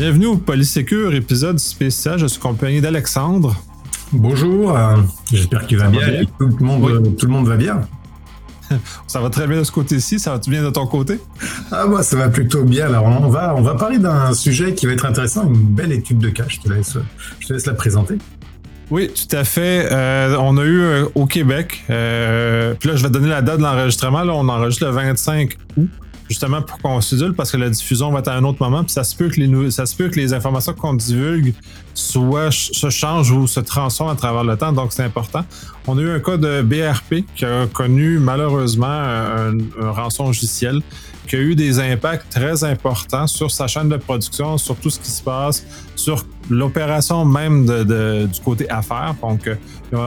[0.00, 2.18] Bienvenue au Polysécure, épisode spécial.
[2.18, 3.54] Je suis accompagné d'Alexandre.
[4.12, 4.96] Bonjour, euh,
[5.30, 6.24] j'espère qu'il va, bien.
[6.38, 7.82] Tout, le monde, tout le monde va bien?
[9.06, 11.20] ça va très bien de ce côté-ci, ça va bien de ton côté?
[11.70, 12.86] Ah moi ça va plutôt bien.
[12.86, 16.16] Alors on va, on va parler d'un sujet qui va être intéressant, une belle étude
[16.16, 16.44] de cas.
[16.48, 16.96] Je te laisse,
[17.38, 18.16] je te laisse la présenter.
[18.90, 19.86] Oui, tout à fait.
[19.92, 23.58] Euh, on a eu euh, au Québec, euh, puis là je vais donner la date
[23.58, 25.90] de l'enregistrement, là on enregistre le 25 août
[26.30, 28.92] justement pour qu'on se parce que la diffusion va être à un autre moment, puis
[28.92, 31.54] ça se peut que les, informations qu'on divulgue
[31.92, 35.44] se changent ou se transforment à travers le temps, donc c'est important.
[35.88, 40.80] On a eu un cas de BRP qui a connu malheureusement un, un rançon logiciel
[41.30, 44.98] qui a eu des impacts très importants sur sa chaîne de production, sur tout ce
[44.98, 49.14] qui se passe, sur l'opération même du côté affaires.
[49.22, 49.54] Donc, euh,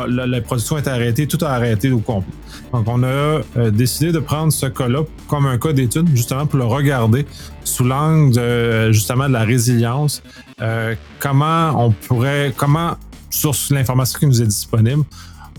[0.10, 2.34] la, production est arrêtée, tout a arrêté au complet.
[2.74, 6.60] Donc, on a euh, décidé de prendre ce cas-là comme un cas d'étude, justement pour
[6.60, 7.26] le regarder
[7.64, 10.22] sous l'angle de, justement de la résilience.
[10.62, 12.98] Euh, comment on pourrait, comment,
[13.30, 15.06] sur l'information qui nous est disponible,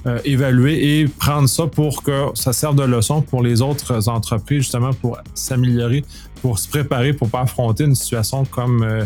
[0.06, 4.58] euh, évaluer et prendre ça pour que ça serve de leçon pour les autres entreprises,
[4.62, 6.04] justement pour s'améliorer,
[6.42, 9.04] pour se préparer, pour pas affronter une situation comme, euh,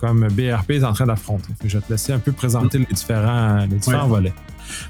[0.00, 1.48] comme BRP est en train d'affronter.
[1.64, 4.34] Je vais te laisser un peu présenter les différents, les différents volets.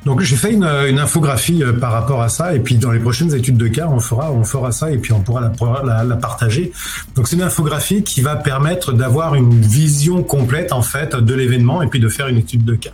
[0.04, 2.98] Donc j'ai fait une, une, infographie euh, par rapport à ça et puis dans les
[2.98, 5.52] prochaines études de cas on fera on fera ça et puis on pourra
[5.84, 6.72] la, la, partager.
[7.16, 11.82] Donc c'est une infographie qui va permettre d'avoir une vision complète en fait de l'événement
[11.82, 12.90] et puis de faire une étude de cas.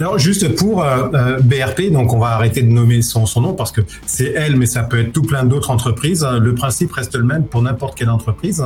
[0.00, 3.52] Alors juste pour euh, euh, BRP donc on va arrêter de nommer son, son nom
[3.54, 6.26] parce que c'est elle mais ça peut être tout plein d'autres entreprises.
[6.40, 8.64] Le principe reste le même pour n'importe quelle entreprise.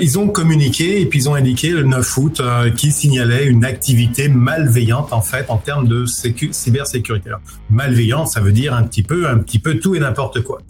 [0.00, 2.42] Ils ont communiqué et puis ils ont indiqué le 9 août
[2.76, 7.30] qui signalait une activité malveillante en fait en termes de sécurité cybersécurité.
[7.70, 10.60] malveillant, ça veut dire un petit peu, un petit peu tout et n'importe quoi.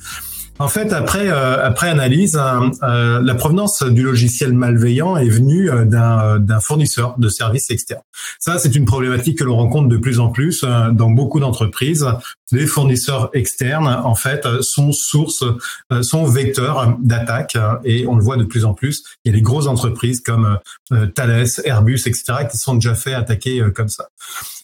[0.60, 5.84] En fait, après euh, analyse, hein, euh, la provenance du logiciel malveillant est venue euh,
[5.84, 8.02] d'un fournisseur de services externes.
[8.40, 12.06] Ça, c'est une problématique que l'on rencontre de plus en plus dans beaucoup d'entreprises.
[12.50, 15.44] Les fournisseurs externes, en fait, sont source,
[16.02, 19.04] sont vecteurs d'attaque et on le voit de plus en plus.
[19.24, 20.58] Il y a des grosses entreprises comme
[21.14, 24.08] Thales, Airbus, etc., qui sont déjà fait attaquer comme ça.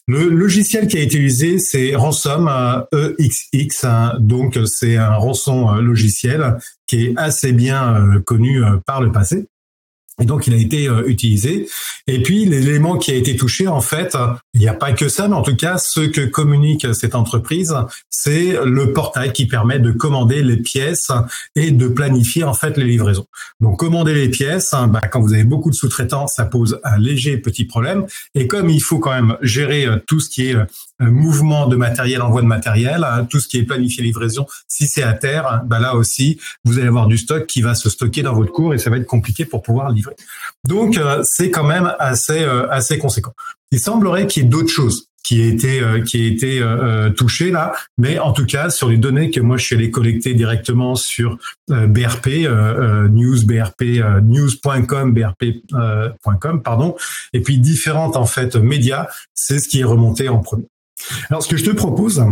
[0.06, 2.50] Le logiciel qui a été utilisé, c'est Ransom
[3.18, 3.84] EXX.
[3.84, 4.12] Hein.
[4.20, 9.12] donc, c'est un rançon euh, logiciel qui est assez bien euh, connu euh, par le
[9.12, 9.46] passé.
[10.20, 11.68] Et donc, il a été euh, utilisé.
[12.06, 14.16] Et puis, l'élément qui a été touché, en fait,
[14.52, 17.74] il n'y a pas que ça, mais en tout cas, ce que communique cette entreprise,
[18.10, 21.10] c'est le portail qui permet de commander les pièces
[21.56, 23.26] et de planifier, en fait, les livraisons.
[23.60, 26.98] Donc, commander les pièces, hein, bah, quand vous avez beaucoup de sous-traitants, ça pose un
[26.98, 28.06] léger petit problème.
[28.34, 30.64] Et comme il faut quand même gérer euh, tout ce qui est euh,
[31.00, 35.02] mouvement de matériel, envoi de matériel, hein, tout ce qui est planifié livraison, si c'est
[35.02, 38.34] à terre, bah là aussi, vous allez avoir du stock qui va se stocker dans
[38.34, 40.14] votre cours et ça va être compliqué pour pouvoir livrer.
[40.66, 43.32] Donc euh, c'est quand même assez euh, assez conséquent.
[43.70, 46.62] Il semblerait qu'il y ait d'autres choses qui aient été euh, qui été
[47.16, 50.34] touchées là, mais en tout cas sur les données que moi je suis allé collecter
[50.34, 51.38] directement sur
[51.68, 52.46] BRP
[53.10, 53.82] news BRP
[54.22, 56.94] news.com BRP.com pardon
[57.32, 60.66] et puis différentes en fait médias, c'est ce qui est remonté en premier.
[61.30, 62.24] Alors ce que je te propose,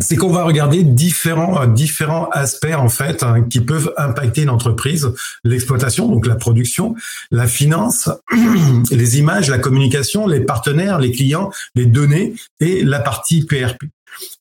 [0.00, 5.12] c'est qu'on va regarder différents euh, différents aspects en fait hein, qui peuvent impacter l'entreprise,
[5.44, 6.94] l'exploitation, donc la production,
[7.30, 8.08] la finance,
[8.90, 13.84] les images, la communication, les partenaires, les clients, les données et la partie PRP.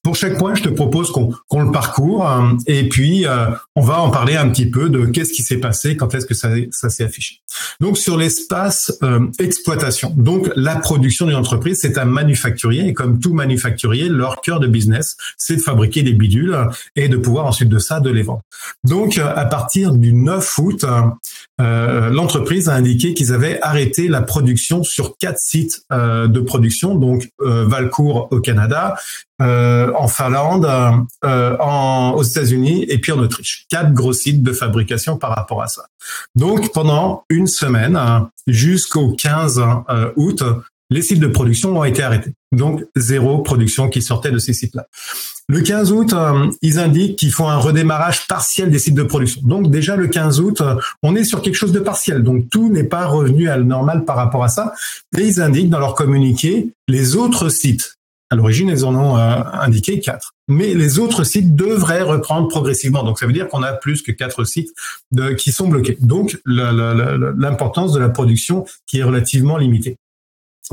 [0.04, 4.00] Pour chaque point, je te propose qu'on le parcourt hein, et puis euh, on va
[4.02, 6.90] en parler un petit peu de qu'est-ce qui s'est passé, quand est-ce que ça, ça
[6.90, 7.42] s'est affiché.
[7.80, 13.20] Donc sur l'espace euh, exploitation, donc la production d'une entreprise, c'est un manufacturier et comme
[13.20, 16.58] tout manufacturier, leur cœur de business, c'est de fabriquer des bidules
[16.96, 18.42] et de pouvoir ensuite de ça de les vendre.
[18.86, 20.86] Donc à partir du 9 août,
[21.60, 27.30] euh, l'entreprise a indiqué qu'ils avaient arrêté la production sur quatre sites de production, donc
[27.40, 28.96] Valcourt au Canada,
[29.42, 29.59] euh,
[29.96, 30.68] en Finlande,
[31.26, 31.58] euh,
[32.14, 33.66] aux États-Unis et puis en Autriche.
[33.70, 35.84] Quatre gros sites de fabrication par rapport à ça.
[36.36, 38.00] Donc pendant une semaine
[38.48, 40.44] jusqu'au 15 euh, août,
[40.90, 42.34] les sites de production ont été arrêtés.
[42.52, 44.88] Donc zéro production qui sortait de ces sites-là.
[45.48, 46.14] Le 15 août,
[46.62, 49.42] ils indiquent qu'ils font un redémarrage partiel des sites de production.
[49.44, 50.64] Donc déjà le 15 août,
[51.04, 52.24] on est sur quelque chose de partiel.
[52.24, 54.74] Donc tout n'est pas revenu à la normal par rapport à ça.
[55.18, 57.99] Et ils indiquent dans leur communiqué les autres sites
[58.30, 60.34] à l'origine, ils en ont euh, indiqué quatre.
[60.48, 63.04] Mais les autres sites devraient reprendre progressivement.
[63.04, 64.72] Donc, ça veut dire qu'on a plus que quatre sites
[65.38, 65.98] qui sont bloqués.
[66.00, 69.98] Donc, l'importance de la production qui est relativement limitée.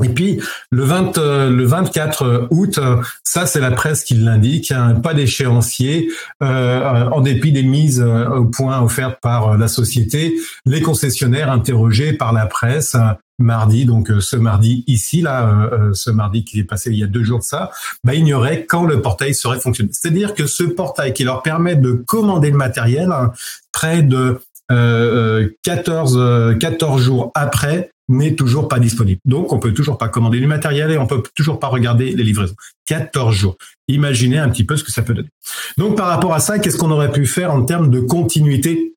[0.03, 0.39] Et puis
[0.69, 2.79] le 20, euh, le 24 août,
[3.23, 6.09] ça c'est la presse qui l'indique, hein, pas d'échéancier,
[6.43, 10.35] euh, en dépit des mises au point offertes par la société,
[10.65, 12.95] les concessionnaires interrogés par la presse
[13.39, 17.23] mardi, donc ce mardi ici, là, ce mardi qui est passé il y a deux
[17.23, 17.69] jours de ça,
[18.03, 19.91] bah, ignoraient quand le portail serait fonctionné.
[19.93, 23.31] C'est-à-dire que ce portail qui leur permet de commander le matériel, hein,
[23.71, 29.19] près de 14, 14 jours après, n'est toujours pas disponible.
[29.25, 32.23] Donc, on peut toujours pas commander du matériel et on peut toujours pas regarder les
[32.23, 32.55] livraisons.
[32.85, 33.57] 14 jours.
[33.87, 35.29] Imaginez un petit peu ce que ça peut donner.
[35.77, 38.96] Donc, par rapport à ça, qu'est-ce qu'on aurait pu faire en termes de continuité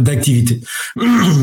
[0.00, 0.60] d'activité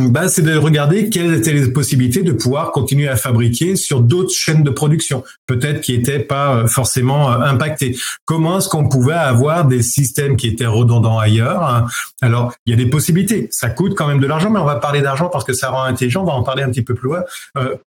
[0.09, 4.33] bah, c'est de regarder quelles étaient les possibilités de pouvoir continuer à fabriquer sur d'autres
[4.33, 7.97] chaînes de production, peut-être qui n'étaient pas euh, forcément euh, impactées.
[8.25, 11.85] Comment est-ce qu'on pouvait avoir des systèmes qui étaient redondants ailleurs hein?
[12.21, 13.47] Alors, il y a des possibilités.
[13.51, 15.83] Ça coûte quand même de l'argent, mais on va parler d'argent parce que ça rend
[15.83, 16.23] intelligent.
[16.23, 17.23] On va en parler un petit peu plus loin.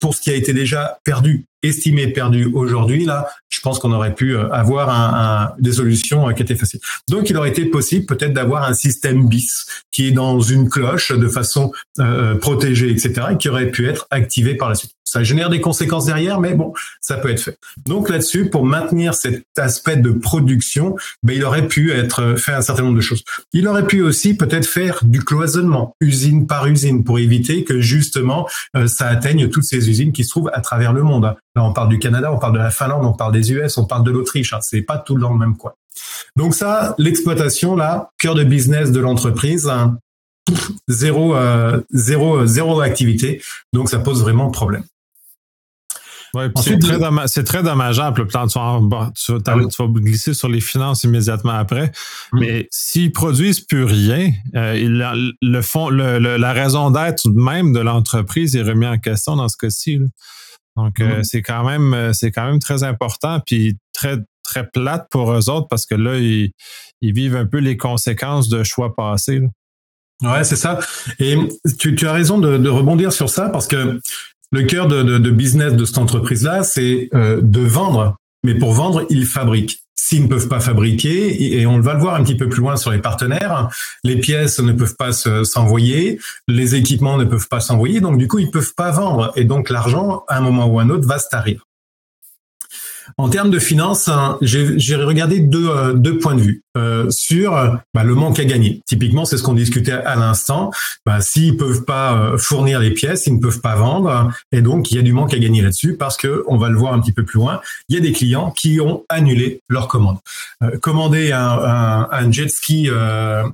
[0.00, 4.14] pour ce qui a été déjà perdu estimé perdu aujourd'hui, là, je pense qu'on aurait
[4.14, 6.80] pu euh, avoir des solutions euh, qui étaient faciles.
[7.08, 11.12] Donc, il aurait été possible peut-être d'avoir un système bis qui est dans une cloche
[11.12, 11.70] de façon
[12.00, 14.92] euh, protégée, etc., et qui aurait pu être activé par la suite.
[15.04, 16.72] Ça génère des conséquences derrière, mais bon,
[17.02, 17.58] ça peut être fait.
[17.86, 22.62] Donc là-dessus, pour maintenir cet aspect de production, ben, il aurait pu être fait un
[22.62, 23.22] certain nombre de choses.
[23.52, 28.48] Il aurait pu aussi peut-être faire du cloisonnement, usine par usine, pour éviter que justement
[28.86, 31.34] ça atteigne toutes ces usines qui se trouvent à travers le monde.
[31.54, 33.84] Là, on parle du Canada, on parle de la Finlande, on parle des US, on
[33.84, 34.52] parle de l'Autriche.
[34.52, 34.60] Hein.
[34.62, 35.72] C'est pas tout dans le même coin.
[36.36, 39.98] Donc ça, l'exploitation là, cœur de business de l'entreprise, hein,
[40.88, 43.42] zéro, euh, zéro, zéro activité.
[43.72, 44.84] Donc ça pose vraiment problème.
[46.34, 48.22] Ouais, c'est très, c'est très dommageable.
[48.22, 51.92] Le plan, tu, vas, tu, vas, glisser sur les finances immédiatement après.
[52.32, 52.40] Mm.
[52.40, 58.56] Mais s'ils produisent plus rien, euh, le fond, le, la raison d'être même de l'entreprise
[58.56, 60.00] est remis en question dans ce cas-ci.
[60.76, 61.24] Donc, euh, mm.
[61.24, 65.50] c'est quand même euh, c'est quand même très important, puis très très plate pour eux
[65.50, 66.52] autres parce que là, ils,
[67.00, 69.42] vivent un peu les conséquences de choix passés.
[70.22, 70.78] Ouais, c'est ça.
[71.18, 71.36] Et
[71.78, 74.00] tu, tu as raison de, de, rebondir sur ça parce que
[74.52, 78.16] le cœur de, de, de business de cette entreprise-là, c'est euh, de vendre.
[78.44, 82.16] Mais pour vendre, ils fabriquent s'ils ne peuvent pas fabriquer, et on va le voir
[82.16, 83.68] un petit peu plus loin sur les partenaires,
[84.02, 86.18] les pièces ne peuvent pas s'envoyer,
[86.48, 89.32] les équipements ne peuvent pas s'envoyer, donc du coup, ils ne peuvent pas vendre.
[89.36, 91.62] Et donc l'argent, à un moment ou à un autre, va se tarir.
[93.16, 97.52] En termes de finances, hein, j'ai regardé deux, euh, deux, points de vue euh, sur
[97.94, 98.82] bah, le manque à gagner.
[98.86, 100.70] Typiquement, c'est ce qu'on discutait à l'instant.
[101.06, 104.90] Bah, S'ils peuvent pas euh, fournir les pièces, ils ne peuvent pas vendre, et donc
[104.90, 107.00] il y a du manque à gagner là-dessus parce que on va le voir un
[107.00, 107.60] petit peu plus loin.
[107.88, 110.18] Il y a des clients qui ont annulé leur commande.
[110.80, 112.88] commander un, un, un, jet ski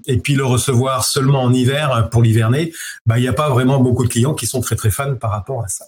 [0.07, 2.73] et puis le recevoir seulement en hiver pour l'hiverner,
[3.07, 5.31] bah, il n'y a pas vraiment beaucoup de clients qui sont très très fans par
[5.31, 5.85] rapport à ça.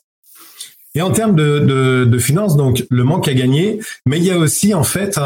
[0.94, 4.75] Et en termes de, finances, donc le manque à gagner, mais il y a aussi
[4.75, 5.19] en fait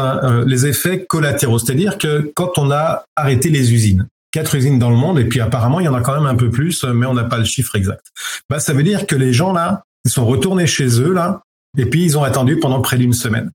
[0.45, 4.95] les effets collatéraux, c'est-à-dire que quand on a arrêté les usines, quatre usines dans le
[4.95, 7.13] monde, et puis apparemment il y en a quand même un peu plus, mais on
[7.13, 8.05] n'a pas le chiffre exact.
[8.49, 11.41] Bah, ça veut dire que les gens là, ils sont retournés chez eux là,
[11.77, 13.51] et puis ils ont attendu pendant près d'une semaine.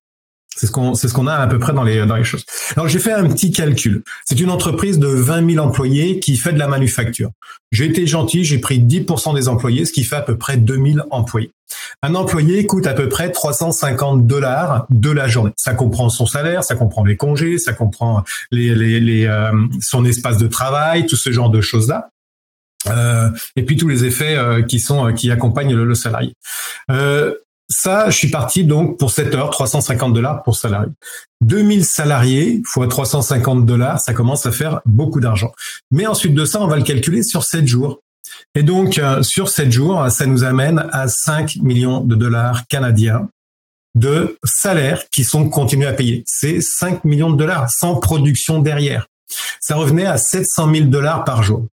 [0.57, 2.45] C'est ce qu'on c'est ce qu'on a à peu près dans les dans les choses.
[2.77, 4.03] Alors j'ai fait un petit calcul.
[4.25, 7.31] C'est une entreprise de 20 000 employés qui fait de la manufacture.
[7.73, 11.05] J'ai été gentil, j'ai pris 10% des employés, ce qui fait à peu près 2000
[11.11, 11.53] employés.
[12.03, 15.53] Un employé coûte à peu près 350 dollars de la journée.
[15.57, 20.05] Ça comprend son salaire, ça comprend les congés, ça comprend les, les, les euh, son
[20.05, 22.11] espace de travail, tout ce genre de choses là.
[22.89, 26.35] Euh, et puis tous les effets euh, qui sont qui accompagnent le, le salarié.
[26.91, 27.35] Euh,
[27.71, 30.91] ça, je suis parti donc pour 7 heures, 350 dollars pour salarié.
[31.43, 35.53] 2000 salariés fois 350 dollars, ça commence à faire beaucoup d'argent.
[35.93, 38.01] Mais ensuite de ça, on va le calculer sur 7 jours.
[38.57, 43.29] Et donc, euh, sur 7 jours, ça nous amène à 5 millions de dollars canadiens
[43.95, 46.25] de salaires qui sont continués à payer.
[46.27, 49.07] C'est 5 millions de dollars sans production derrière.
[49.61, 51.67] Ça revenait à 700 000 dollars par jour.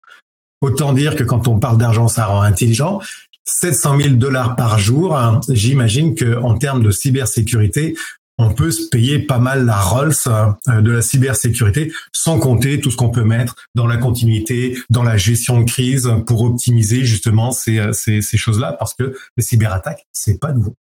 [0.61, 2.99] Autant dire que quand on parle d'argent, ça rend intelligent.
[3.47, 5.17] 700 000 dollars par jour,
[5.49, 7.95] j'imagine que en termes de cybersécurité,
[8.37, 12.91] on peut se payer pas mal la Rolls euh, de la cybersécurité, sans compter tout
[12.91, 17.51] ce qu'on peut mettre dans la continuité, dans la gestion de crise pour optimiser justement
[17.51, 20.75] ces, euh, choses-là, parce que les cyberattaques, c'est pas nouveau.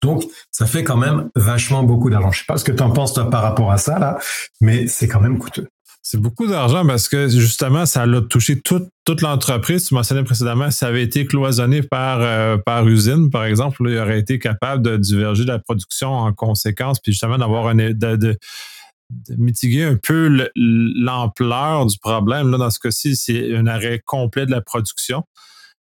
[0.00, 2.30] Donc, ça fait quand même vachement beaucoup d'argent.
[2.30, 4.18] Je sais pas ce que tu en penses toi par rapport à ça là,
[4.60, 5.66] mais c'est quand même coûteux.
[6.06, 9.88] C'est beaucoup d'argent parce que justement, ça a touché toute, toute l'entreprise.
[9.88, 14.18] Tu mentionnais précédemment, ça avait été cloisonné par, euh, par usine, par exemple, il aurait
[14.18, 18.36] été capable de diverger de la production en conséquence, puis justement d'avoir un de, de,
[19.38, 22.50] mitiguer un peu l'ampleur du problème.
[22.50, 25.24] Là, dans ce cas-ci, c'est un arrêt complet de la production.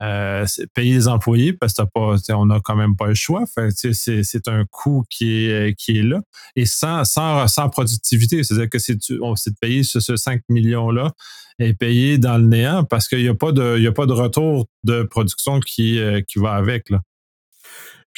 [0.00, 3.44] Payer les employés parce que pas, on n'a quand même pas le choix.
[3.74, 6.20] c'est un coût qui est, qui est là.
[6.56, 11.12] Et sans, sans, sans productivité, c'est-à-dire que c'est de payer ce, ce 5 millions-là
[11.58, 14.68] et payer dans le néant parce qu'il n'y a, pas de, a pas de retour
[14.84, 16.90] de production qui, qui va avec.
[16.90, 17.00] Là.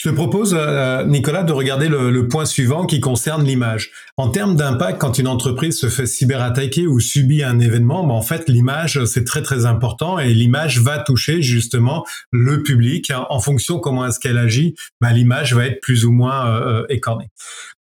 [0.03, 3.91] Je te propose, euh, Nicolas, de regarder le, point suivant qui concerne l'image.
[4.17, 8.23] En termes d'impact, quand une entreprise se fait cyberattaquer ou subit un événement, ben, en
[8.23, 13.13] fait, l'image, c'est très très important et l'image va toucher justement le public.
[13.29, 16.87] En fonction comment est-ce qu'elle agit, ben, l'image va être plus ou moins euh, euh,
[16.89, 17.29] écornée.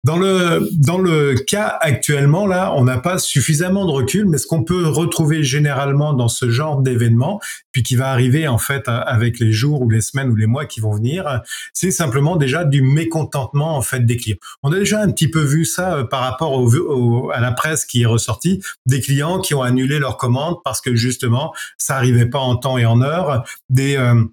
[0.06, 4.48] Dans le, dans le cas actuellement, là, on n'a pas suffisamment de recul, mais ce
[4.48, 7.41] qu'on peut retrouver généralement dans ce genre d'événement,
[7.74, 10.65] puis qui va arriver en fait avec les jours ou les semaines ou les mois
[10.65, 11.41] qui vont venir,
[11.74, 14.38] c'est simplement déjà du mécontentement en fait des clients.
[14.63, 16.65] On a déjà un petit peu vu ça euh, par rapport
[17.34, 20.96] à la presse qui est ressortie, des clients qui ont annulé leurs commandes parce que
[20.96, 24.24] justement ça arrivait pas en temps et en heure, des euh,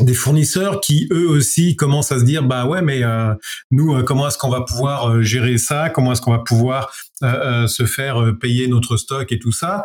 [0.00, 3.34] des fournisseurs qui eux aussi commencent à se dire bah ouais mais euh,
[3.70, 5.90] nous euh, comment est-ce qu'on va pouvoir euh, gérer ça?
[5.90, 9.84] Comment est-ce qu'on va pouvoir se faire payer notre stock et tout ça.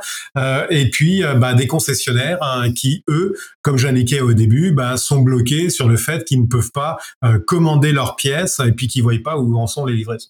[0.70, 5.70] Et puis bah, des concessionnaires hein, qui eux comme j'indiquais au début bah, sont bloqués
[5.70, 6.98] sur le fait qu'ils ne peuvent pas
[7.46, 10.30] commander leurs pièces et puis qu'ils voient pas où en sont les livraisons.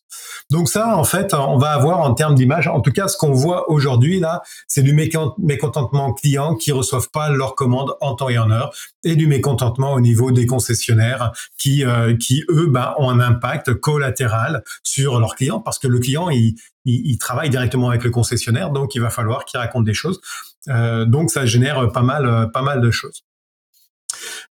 [0.52, 3.32] Donc ça en fait on va avoir en termes d'image en tout cas ce qu'on
[3.32, 8.38] voit aujourd'hui là c'est du mécontentement client qui reçoivent pas leurs commandes en temps et
[8.38, 8.72] en heure
[9.04, 13.74] et du mécontentement au niveau des concessionnaires qui, euh, qui eux, bah, ont un impact
[13.76, 16.56] collatéral sur leurs clients parce que le client, il,
[16.88, 20.22] il, travaille directement avec le concessionnaire, donc il va falloir qu'il raconte des choses.
[20.70, 23.24] Euh, donc ça génère pas mal, pas mal de choses.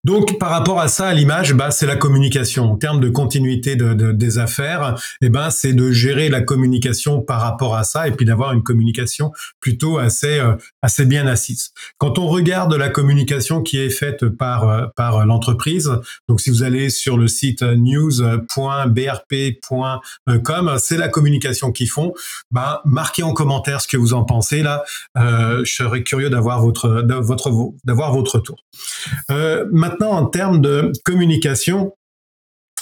[0.05, 2.73] Donc, par rapport à ça, à l'image, bah, c'est la communication.
[2.73, 7.41] En termes de continuité de, des affaires, eh ben, c'est de gérer la communication par
[7.41, 10.55] rapport à ça et puis d'avoir une communication plutôt assez, euh,
[11.07, 11.73] bien assise.
[11.99, 15.91] Quand on regarde la communication qui est faite par, euh, par l'entreprise,
[16.29, 18.27] donc si vous allez sur le site news.brp.com,
[20.79, 22.13] c'est la communication qu'ils font.
[22.51, 24.85] Bah, marquez en commentaire ce que vous en pensez là.
[25.19, 27.51] Euh, je serais curieux d'avoir votre, votre,
[27.85, 28.65] d'avoir votre tour.
[29.31, 31.96] Euh, maintenant, en termes de communication,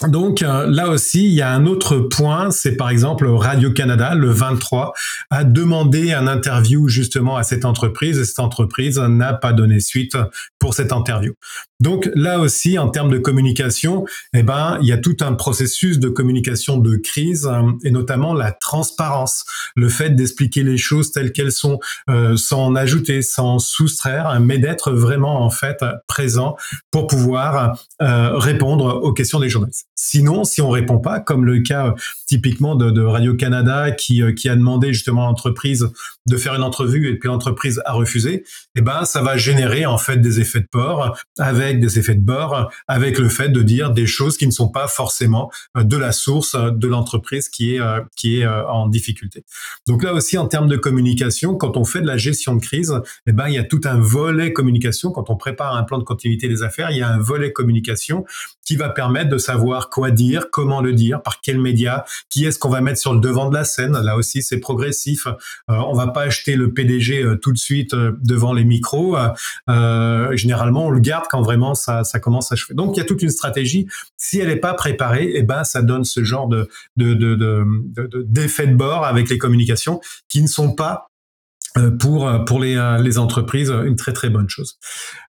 [0.01, 4.29] donc euh, là aussi, il y a un autre point, c'est par exemple Radio-Canada, le
[4.29, 4.91] 23,
[5.29, 10.17] a demandé un interview justement à cette entreprise et cette entreprise n'a pas donné suite
[10.59, 11.33] pour cette interview.
[11.79, 15.97] Donc là aussi, en termes de communication, eh ben, il y a tout un processus
[15.97, 19.45] de communication de crise euh, et notamment la transparence,
[19.77, 24.57] le fait d'expliquer les choses telles qu'elles sont, euh, sans en ajouter, sans soustraire, mais
[24.57, 26.57] d'être vraiment en fait présent
[26.91, 29.84] pour pouvoir répondre aux questions des journalistes.
[29.95, 31.91] Sinon, si on répond pas, comme le cas euh,
[32.27, 33.91] typiquement de, Radio-Canada euh,
[34.33, 35.87] qui a demandé justement à l'entreprise
[36.27, 38.43] de faire une entrevue et puis l'entreprise a refusé,
[38.75, 42.21] eh ben ça va générer en fait des effets de port avec des effets de
[42.21, 45.95] bord, avec le fait de dire des choses qui ne sont pas forcément euh, de
[45.95, 47.81] la source de l'entreprise qui est
[48.15, 49.43] qui est en difficulté.
[49.87, 52.93] Donc là aussi en termes de communication, quand on fait de la gestion de crise,
[53.27, 56.03] eh ben il y a tout un volet communication quand on prépare un plan de
[56.03, 58.25] continuité des affaires, il y a un volet communication
[58.65, 62.59] qui va permettre de savoir quoi dire, comment le dire, par quels médias, qui est-ce
[62.59, 63.97] qu'on va mettre sur le devant de la scène.
[63.97, 65.27] Là aussi, c'est progressif.
[65.27, 65.33] Euh,
[65.69, 69.17] on va pas acheter le PDG euh, tout de suite euh, devant les micros.
[69.67, 72.73] Généralement, on le garde quand vraiment ça, commence à chauffer.
[72.73, 73.87] Donc, il y a toute une stratégie.
[74.17, 77.63] Si elle n'est pas préparée, eh ben, ça donne ce genre de, de,
[78.23, 79.99] d'effet de bord avec les communications
[80.29, 81.07] qui ne sont pas
[81.99, 84.77] pour pour les, les entreprises une très très bonne chose.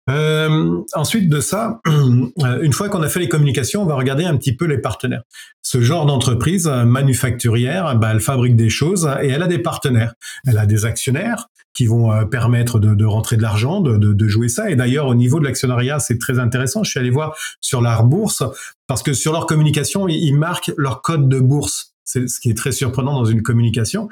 [0.09, 4.37] Euh, ensuite de ça, une fois qu'on a fait les communications, on va regarder un
[4.37, 5.23] petit peu les partenaires.
[5.63, 10.15] Ce genre d'entreprise manufacturière, bah, elle fabrique des choses et elle a des partenaires.
[10.47, 14.13] Elle a des actionnaires qui vont euh, permettre de, de, rentrer de l'argent, de, de,
[14.13, 14.71] de, jouer ça.
[14.71, 16.85] Et d'ailleurs, au niveau de l'actionnariat, c'est très intéressant.
[16.85, 18.45] Je suis allé voir sur la bourse
[18.87, 21.96] parce que sur leur communication, ils marquent leur code de bourse.
[22.07, 24.09] C'est ce qui est très surprenant dans une communication.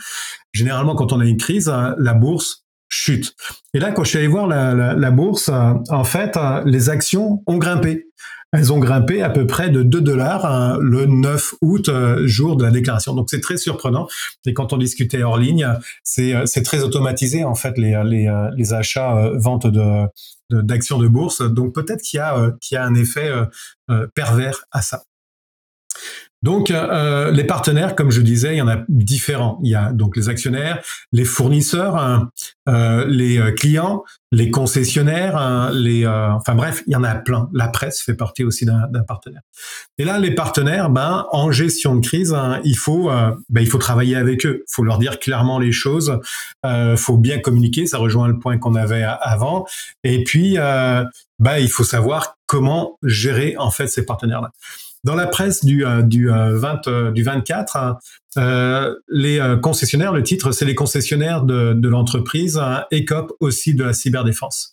[0.53, 3.35] Généralement, quand on a une crise, la bourse chute.
[3.73, 7.43] Et là, quand je suis allé voir la, bourse, euh, en fait, euh, les actions
[7.47, 8.07] ont grimpé.
[8.53, 11.91] Elles ont grimpé à peu près de 2 dollars euh, le 9 août,
[12.25, 13.13] jour de la déclaration.
[13.15, 14.07] Donc c'est très surprenant.
[14.47, 15.69] Et quand on discutait hors ligne,
[16.05, 19.67] c'est très automatisé en fait les, achats, ventes
[20.51, 21.43] d'actions de, bourse.
[21.43, 23.33] Donc peut-être qu'il y a un effet
[24.15, 25.03] pervers à ça.
[26.45, 29.59] Donc, euh, les partenaires, comme je disais, il y en a différents.
[29.63, 32.29] Il y a donc les actionnaires, les fournisseurs, hein,
[32.69, 37.49] euh, les euh, clients, les concessionnaires, hein, les, enfin bref, il y en a plein.
[37.55, 39.41] La presse fait partie aussi d'un partenaire.
[39.97, 43.09] Et là, les partenaires, ben, en gestion de crise, hein, il faut,
[43.49, 44.65] ben, il faut travailler avec eux.
[44.69, 46.19] Il faut leur dire clairement les choses.
[46.65, 47.87] Il faut bien communiquer.
[47.87, 49.67] Ça rejoint le point qu'on avait avant.
[50.03, 54.51] Et puis, ben, il faut savoir comment gérer en fait ces partenaires-là.
[55.05, 57.99] Dans la presse du, euh, du, 20, euh, euh, du 24,
[59.09, 62.85] les concessionnaires, le titre, c'est les concessionnaires de, de l'entreprise hein,
[63.39, 64.73] aussi de la cyberdéfense.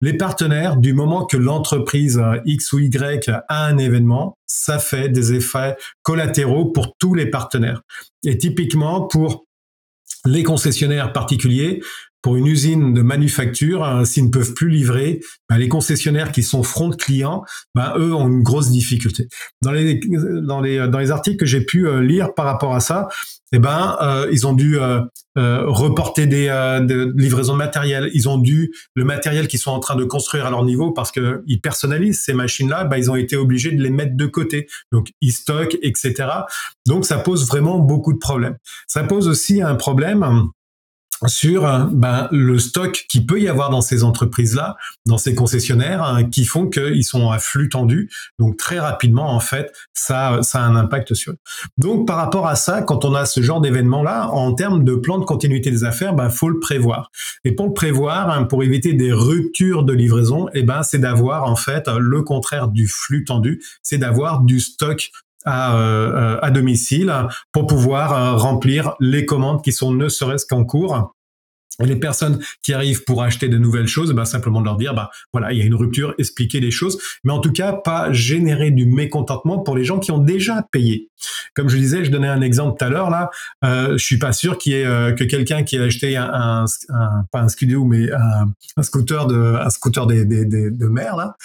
[0.00, 5.32] Les partenaires, du moment que l'entreprise X ou Y a un événement, ça fait des
[5.34, 7.82] effets collatéraux pour tous les partenaires.
[8.24, 9.44] Et typiquement, pour
[10.24, 11.80] les concessionnaires particuliers,
[12.22, 16.42] pour une usine de manufacture, hein, s'ils ne peuvent plus livrer, bah, les concessionnaires qui
[16.42, 17.44] sont front clients,
[17.74, 19.28] bah, eux ont une grosse difficulté.
[19.62, 20.00] Dans les
[20.42, 23.08] dans les dans les articles que j'ai pu euh, lire par rapport à ça,
[23.52, 25.00] eh ben euh, ils ont dû euh,
[25.36, 26.48] reporter des,
[27.16, 28.10] livraisons de matériel.
[28.12, 31.12] Ils ont dû le matériel qu'ils sont en train de construire à leur niveau parce
[31.12, 34.66] que ils personnalisent ces machines-là, bah, ils ont été obligés de les mettre de côté.
[34.90, 36.28] Donc ils stockent, etc.
[36.86, 38.56] Donc ça pose vraiment beaucoup de problèmes.
[38.88, 40.50] Ça pose aussi un problème
[41.26, 46.24] sur ben, le stock qui peut y avoir dans ces entreprises-là, dans ces concessionnaires, hein,
[46.24, 48.08] qui font qu'ils sont à flux tendu.
[48.38, 51.38] Donc très rapidement, en fait, ça, ça a un impact sur eux.
[51.76, 55.18] Donc par rapport à ça, quand on a ce genre d'événement-là, en termes de plan
[55.18, 57.10] de continuité des affaires, ben faut le prévoir.
[57.44, 61.44] Et pour le prévoir, hein, pour éviter des ruptures de livraison, eh ben c'est d'avoir
[61.44, 65.10] en fait le contraire du flux tendu, c'est d'avoir du stock
[65.44, 67.12] à, euh, à domicile
[67.52, 71.14] pour pouvoir euh, remplir les commandes qui sont ne serait-ce qu'en cours.
[71.80, 74.94] Et les personnes qui arrivent pour acheter de nouvelles choses, ben simplement de leur dire,
[74.94, 78.12] bah voilà, il y a une rupture, expliquer les choses, mais en tout cas pas
[78.12, 81.08] générer du mécontentement pour les gens qui ont déjà payé.
[81.54, 83.30] Comme je disais, je donnais un exemple tout à l'heure là,
[83.64, 86.64] euh, je suis pas sûr qu'il y ait euh, que quelqu'un qui a acheté un,
[86.88, 90.86] un, pas un studio mais un, un, scooter de un scooter des, des, des de
[90.88, 91.36] mer là.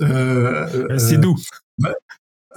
[0.00, 1.36] Euh, c'est doux.
[1.84, 1.90] Un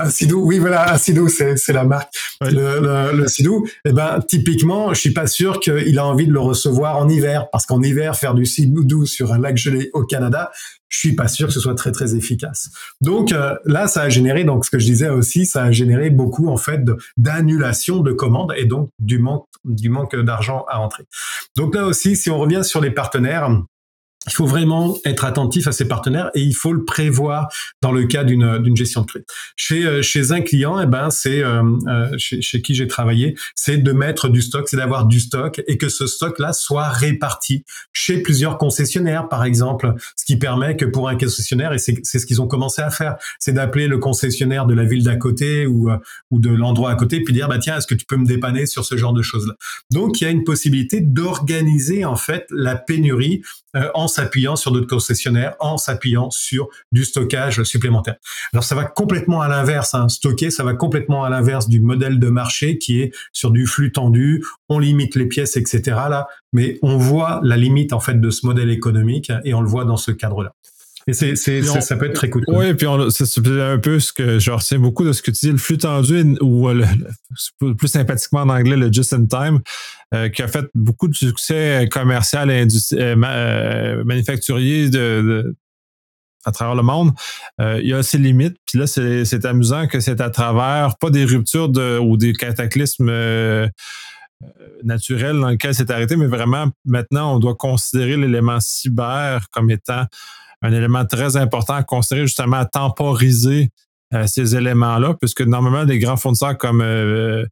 [0.10, 2.14] Sidou, oui voilà, un Sidou, c'est c'est la marque.
[2.42, 6.34] Le, le, le Sidou, eh ben typiquement, je suis pas sûr qu'il a envie de
[6.34, 10.04] le recevoir en hiver, parce qu'en hiver faire du Sidou sur un lac gelé au
[10.04, 10.52] Canada,
[10.90, 12.70] je suis pas sûr que ce soit très très efficace.
[13.02, 16.10] Donc euh, là, ça a généré, donc ce que je disais aussi, ça a généré
[16.10, 16.82] beaucoup en fait
[17.18, 21.04] d'annulation de, de commandes et donc du manque du manque d'argent à rentrer.
[21.56, 23.50] Donc là aussi, si on revient sur les partenaires
[24.28, 27.50] il faut vraiment être attentif à ses partenaires et il faut le prévoir
[27.82, 29.24] dans le cas d'une d'une gestion de crise.
[29.56, 33.78] Chez euh, chez un client, eh ben c'est euh, euh, chez, qui j'ai travaillé, c'est
[33.78, 37.64] de mettre du stock, c'est d'avoir du stock et que ce stock là soit réparti
[37.94, 42.20] chez plusieurs concessionnaires par exemple, ce qui permet que pour un concessionnaire et c'est c'est
[42.20, 45.68] ce qu'ils ont commencé à faire, c'est d'appeler le concessionnaire de la ville d'à côté
[45.68, 45.92] ou
[46.32, 48.66] ou de l'endroit à côté puis dire bah tiens, est-ce que tu peux me dépanner
[48.66, 49.54] sur ce genre de choses là.
[49.92, 53.42] Donc il y a une possibilité d'organiser en fait la pénurie
[53.94, 58.16] en s'appuyant sur d'autres concessionnaires, en s'appuyant sur du stockage supplémentaire.
[58.54, 60.10] Alors ça va complètement à l'inverse, hein.
[60.10, 63.92] stocker, ça va complètement à l'inverse du modèle de marché qui est sur du flux
[63.92, 65.82] tendu, on limite les pièces, etc.
[66.10, 69.68] Là, mais on voit la limite en fait de ce modèle économique et on le
[69.68, 70.54] voit dans ce cadre-là.
[71.08, 72.52] Et c'est, ça peut être très coûteux.
[72.52, 75.52] Oui, puis c'est un peu ce que je retiens beaucoup de ce que tu dis,
[75.52, 76.86] le flux tendu ou le,
[77.76, 79.60] plus sympathiquement en anglais, le just in time,
[80.16, 85.56] euh, qui a fait beaucoup de succès commercial et euh, euh, manufacturier de,
[86.44, 87.12] à travers le monde,
[87.60, 88.58] il y a ses limites.
[88.66, 93.12] Puis là, c'est amusant que c'est à travers, pas des ruptures de, ou des cataclysmes
[94.84, 100.06] naturels dans lesquels c'est arrêté, mais vraiment, maintenant, on doit considérer l'élément cyber comme étant
[100.62, 103.72] un élément très important à considérer, justement, à temporiser
[104.14, 107.46] euh, ces éléments-là, puisque normalement, des grands fournisseurs comme euh,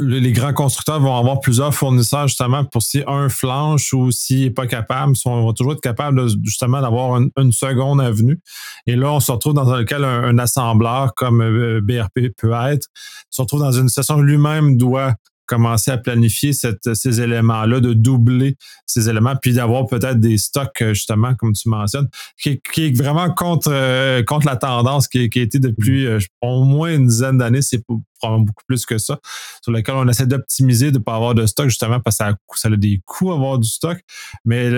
[0.00, 4.50] les grands constructeurs vont avoir plusieurs fournisseurs justement pour si un flanche ou s'il n'est
[4.50, 8.40] pas capable, ils vont toujours être capables justement d'avoir une, seconde avenue.
[8.86, 12.88] Et là, on se retrouve dans lequel un, assembleur comme euh, BRP peut être,
[13.28, 15.14] se retrouve dans une situation lui-même doit
[15.50, 20.94] commencer à planifier ces éléments-là, de doubler ces éléments, puis d'avoir peut-être des stocks, euh,
[20.94, 22.08] justement, comme tu mentionnes,
[22.40, 26.94] qui, est vraiment contre, euh, contre la tendance qui, a été depuis euh, au moins
[26.94, 27.82] une dizaine d'années, c'est
[28.20, 29.18] probablement beaucoup plus que ça,
[29.60, 32.28] sur lequel on essaie d'optimiser, de ne pas avoir de stock, justement, parce que ça
[32.30, 33.98] a, ça a des coûts avoir du stock.
[34.44, 34.70] Mais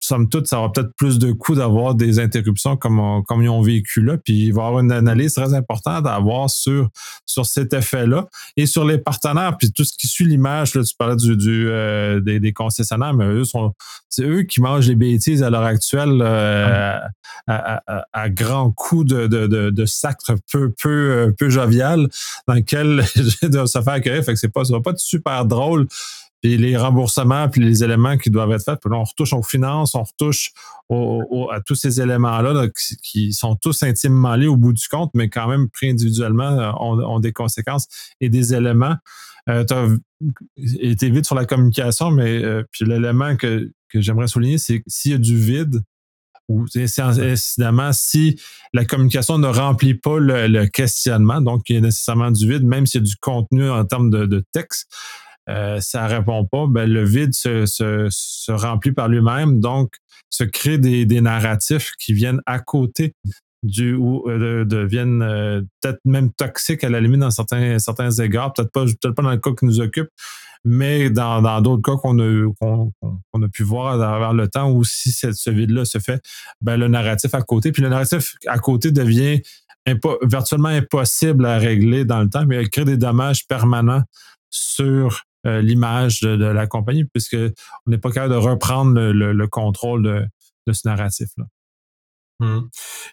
[0.00, 3.62] somme toute, ça aura peut-être plus de coûts d'avoir des interruptions comme, comme ils ont
[3.62, 4.16] vécu là.
[4.16, 6.88] Puis il va y avoir une analyse très importante à avoir sur,
[7.26, 9.56] sur cet effet-là et sur les partenaires.
[9.58, 13.26] Puis tout ce qui suit l'image, là, tu parlais du, du euh, des, concessionnaires, mais
[13.26, 13.74] eux sont
[14.08, 16.98] c'est eux qui mangent les bêtises à l'heure actuelle euh,
[17.46, 22.08] à, à, à, grands coups de, de, de, de sacre peu, peu, euh, peu jovial
[22.48, 24.24] dans lequel se faire accueillir.
[24.24, 25.86] Fait que c'est pas, ça pas super drôle
[26.40, 28.80] puis les remboursements, puis les éléments qui doivent être faits.
[28.80, 30.52] Puis là, on retouche aux finances, on retouche
[30.90, 32.68] à tous ces éléments-là
[33.02, 36.72] qui, sont tous intimement liés au bout du compte, mais quand même pris individuellement euh,
[36.78, 37.86] ont, des conséquences
[38.20, 38.96] et des éléments.
[39.48, 39.88] Euh, tu as
[40.80, 45.12] été vite sur la communication, mais euh, puis l'élément que, que j'aimerais souligner, c'est s'il
[45.12, 45.82] y a du vide,
[46.48, 48.40] ou incidemment, si
[48.72, 52.86] la communication ne remplit pas le, questionnement, donc il y a nécessairement du vide, même
[52.86, 54.88] s'il y a du contenu en termes de, de texte,
[55.50, 59.94] euh, ça répond pas, ben, le vide se, remplit par lui-même, donc
[60.30, 63.14] se crée des, des, narratifs qui viennent à côté
[63.62, 68.52] du ou euh, deviennent euh, peut-être même toxiques à la limite dans certains certains égards,
[68.52, 70.08] peut-être pas pas dans le cas qui nous occupe,
[70.64, 75.50] mais dans d'autres cas qu'on a pu voir à travers le temps où si ce
[75.50, 76.22] vide-là se fait,
[76.60, 79.42] ben le narratif à côté, puis le narratif à côté devient
[80.22, 84.02] virtuellement impossible à régler dans le temps, mais il crée des dommages permanents
[84.50, 90.02] sur euh, l'image de, la compagnie, puisque on n'est pas capable de reprendre le, contrôle
[90.66, 91.46] de, ce narratif-là.
[92.40, 92.60] Mmh.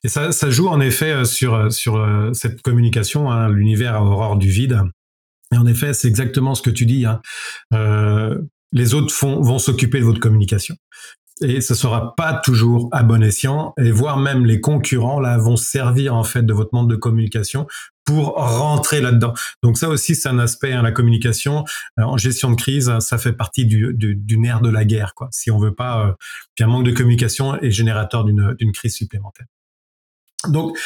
[0.04, 4.50] Et ça, joue en effet euh, sur, euh, sur cette communication, hein, l'univers aurore du
[4.50, 4.82] vide.
[5.54, 7.06] Et en effet, c'est exactement ce que tu dis.
[7.06, 7.22] Hein.
[8.74, 10.76] les autres vont s'occuper de votre communication
[11.42, 15.58] et ce sera pas toujours à bon escient et voire même les concurrents là vont
[15.58, 17.68] servir en fait de votre monde de communication
[18.06, 19.34] pour rentrer là-dedans.
[19.64, 21.66] Donc ça aussi c'est un aspect hein, la communication
[22.00, 25.28] euh, en gestion de crise, ça fait partie du, du, nerf de la guerre quoi.
[25.32, 26.14] Si on veut pas euh,
[26.64, 29.48] un manque de communication est générateur d'une d'une crise supplémentaire.
[30.48, 30.78] Donc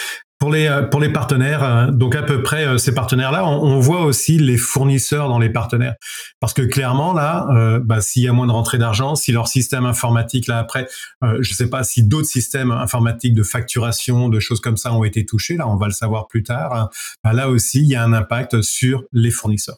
[0.41, 3.79] pour les, euh, pour les partenaires, euh, donc à peu près euh, ces partenaires-là, on,
[3.79, 5.93] voit aussi les fournisseurs dans les partenaires.
[6.39, 9.85] Parce que clairement, là, bah, s'il y a moins de rentrée d'argent, si leur système
[9.85, 10.87] informatique, là après,
[11.21, 15.03] je ne sais pas si d'autres systèmes informatiques de facturation, de choses comme ça ont
[15.03, 16.89] été touchés, là on va le savoir plus tard, hein,
[17.23, 19.77] bah, là aussi, il y a un impact sur les fournisseurs.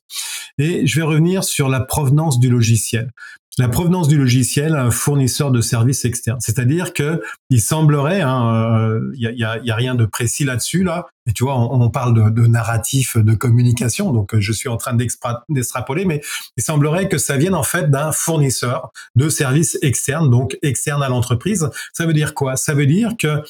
[0.58, 3.12] Et je vais revenir sur la provenance du logiciel
[3.58, 6.40] la provenance du logiciel un fournisseur de services externes.
[6.40, 10.84] C'est-à-dire que il semblerait, il hein, n'y euh, a, y a, rien de précis là-dessus
[10.84, 11.08] là.
[11.26, 14.76] Et tu vois, on, parle de, de, narratif de communication, donc euh, je suis en
[14.76, 16.22] train d'extrapoler, mais
[16.58, 21.08] il semblerait que ça vienne en fait d'un fournisseur de services externes, donc externe à
[21.08, 21.70] l'entreprise.
[21.94, 22.58] Ça veut dire quoi?
[22.58, 23.42] Ça veut dire que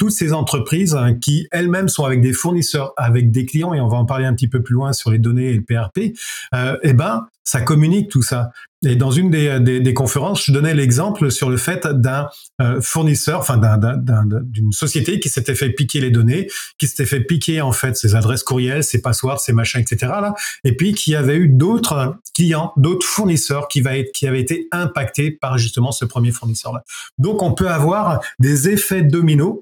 [0.00, 3.86] toutes ces entreprises hein, qui elles-mêmes sont avec des fournisseurs, avec des clients, et on
[3.86, 6.16] va en parler un petit peu plus loin sur les données et le PRP,
[6.54, 8.50] euh, eh ben, ça communique tout ça.
[8.82, 12.28] Et dans une des, des, conférences, je donnais l'exemple sur le fait d'un
[12.62, 17.60] euh, fournisseur, enfin d'une société qui s'était fait piquer les données, qui s'était fait piquer
[17.60, 20.12] en fait ses adresses courriels, ses passwords, ses machins, etc.
[20.22, 20.34] Là,
[20.64, 24.66] et puis qui avait eu d'autres clients, d'autres fournisseurs qui, va être, qui avaient été
[24.72, 26.82] impactés par justement ce premier fournisseur-là.
[27.18, 29.60] Donc on peut avoir des effets dominos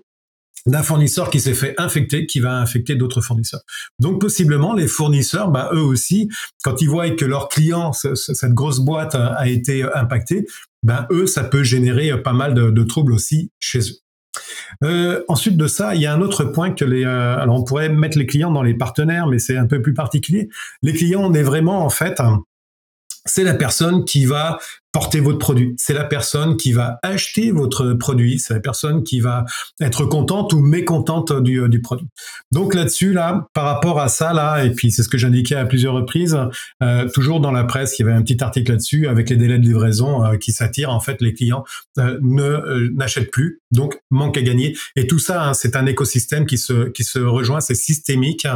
[0.67, 3.61] d'un fournisseur qui s'est fait infecter, qui va infecter d'autres fournisseurs.
[3.99, 6.29] Donc possiblement les fournisseurs, bah, eux aussi,
[6.63, 10.47] quand ils voient que leur client, cette grosse boîte a été impactée,
[10.83, 13.97] ben eux, ça peut générer pas mal de, troubles aussi chez eux.
[14.85, 17.05] Euh, ensuite de ça, il y a un autre point que les.
[17.05, 19.95] Euh, alors on pourrait mettre les clients dans les partenaires, mais c'est un peu plus
[19.95, 20.49] particulier.
[20.83, 22.21] Les clients, on est vraiment en fait
[23.29, 24.59] c'est la personne qui va
[24.93, 25.75] porter votre produit.
[25.77, 28.39] C'est la personne qui va acheter votre produit.
[28.39, 29.45] C'est la personne qui va
[29.81, 32.09] être contente ou mécontente du, euh, du produit.
[32.53, 35.67] Donc là-dessus, là, par rapport à ça, là, et puis c'est ce que j'indiquais à
[35.67, 36.39] plusieurs reprises,
[36.83, 39.59] euh, toujours dans la presse, il y avait un petit article là-dessus avec les délais
[39.59, 40.91] de livraison euh, qui s'attirent.
[40.91, 41.65] En fait, les clients
[41.97, 44.77] ne n'achètent plus, donc manque à gagner.
[44.97, 48.47] Et tout ça, hein, c'est un écosystème qui se qui se rejoint, c'est systémique.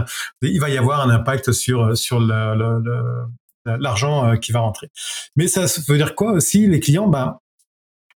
[0.41, 2.83] Il va y avoir un impact sur sur le, le,
[3.65, 4.89] l'argent euh, qui va rentrer.
[5.37, 7.43] Mais ça veut dire quoi aussi Les clients, bah,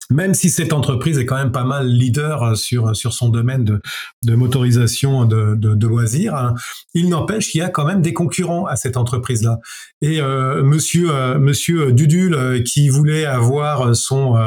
[0.10, 3.63] même si cette entreprise est quand même pas mal leader euh, sur, sur son domaine
[3.63, 6.56] de, motorisation de, loisirs, hein,
[6.93, 9.60] il n'empêche qu'il y a quand même des concurrents à cette entreprise-là.
[10.01, 14.38] Et euh, monsieur, euh, monsieur Dudul, qui voulait avoir son,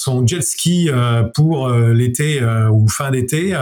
[0.00, 0.88] son jet ski
[1.34, 3.56] pour l'été ou fin d'été,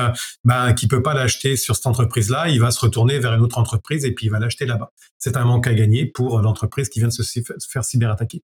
[0.44, 3.58] bah, qui peut pas l'acheter sur cette entreprise-là, il va se retourner vers une autre
[3.58, 4.92] entreprise et puis il va l'acheter là-bas.
[5.18, 7.22] C'est un manque à gagner pour l'entreprise qui vient de se
[7.68, 8.42] faire cyberattaquer.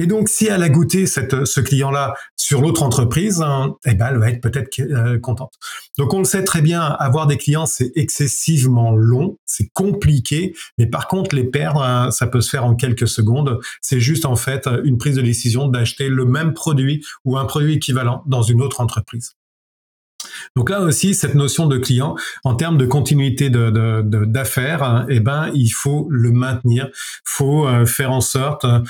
[0.00, 4.18] Et donc, si elle a goûté ce client-là sur l'autre entreprise, hein, eh ben, elle
[4.18, 5.54] va être peut-être euh, contente.
[5.98, 10.86] Donc, on le sait très bien, avoir des clients, c'est excessivement long, c'est compliqué, mais
[10.86, 13.58] par contre, les perdre, hein, ça peut se faire en quelques secondes.
[13.80, 17.74] C'est juste, en fait, une prise de décision d'acheter le même produit ou un produit
[17.74, 19.34] équivalent dans une autre entreprise.
[20.56, 25.50] Donc là aussi, cette notion de client, en termes de continuité d'affaires, hein, eh ben,
[25.54, 26.88] il faut le maintenir.
[27.24, 28.80] faut euh, faire en sorte, euh,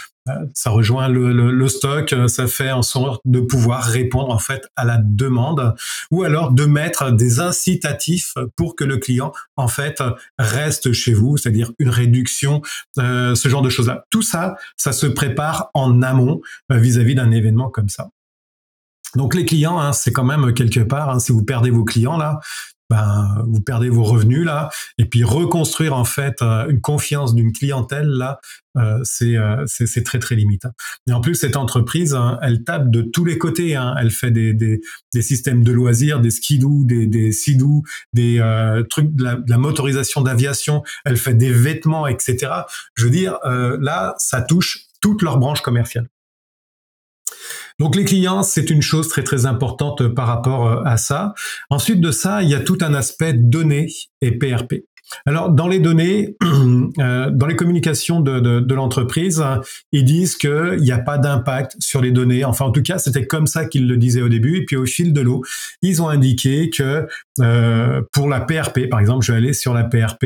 [0.55, 4.99] ça rejoint le, stock, ça fait en sorte de pouvoir répondre en fait à la
[5.03, 5.75] demande,
[6.11, 10.03] ou alors de mettre des incitatifs pour que le client en fait
[10.39, 12.63] reste chez vous, c'est-à-dire une réduction,
[12.99, 14.05] euh, ce genre de choses-là.
[14.11, 18.09] Tout ça, ça se prépare en amont vis à -vis d'un événement comme ça.
[19.17, 22.17] Donc les clients, hein, c'est quand même quelque part, hein, si vous perdez vos clients
[22.17, 22.41] là,
[22.91, 27.53] ben, vous perdez vos revenus là, et puis reconstruire en fait euh, une confiance d'une
[27.53, 28.41] clientèle là,
[28.79, 30.71] euh, euh, c'est très très limitant.
[31.07, 33.79] Et en plus cette entreprise, hein, elle tape de tous les côtés.
[33.99, 34.81] Elle fait des,
[35.21, 37.83] systèmes de loisirs, des skidoo, des, des sidou,
[38.15, 38.41] des
[38.89, 40.83] trucs de la, de la motorisation d'aviation.
[41.05, 42.53] Elle fait des vêtements, etc.
[42.95, 46.09] Je veux dire, là, ça touche toutes leurs branches commerciales.
[47.79, 51.35] Donc les clients, c'est une chose très très importante par rapport euh, à ça.
[51.71, 53.87] Ensuite de ça, il y a tout un aspect données
[54.21, 54.85] et PRP.
[55.27, 56.37] Alors, dans les données,
[56.99, 59.43] euh, dans les communications de, l'entreprise,
[59.93, 62.45] ils disent qu'il n'y a pas d'impact sur les données.
[62.45, 64.59] Enfin, en tout cas, c'était comme ça qu'ils le disaient au début.
[64.59, 65.45] Et puis, au fil de l'eau,
[65.83, 67.07] ils ont indiqué que
[67.41, 70.25] euh, pour la PRP, par exemple, je vais aller sur la PRP.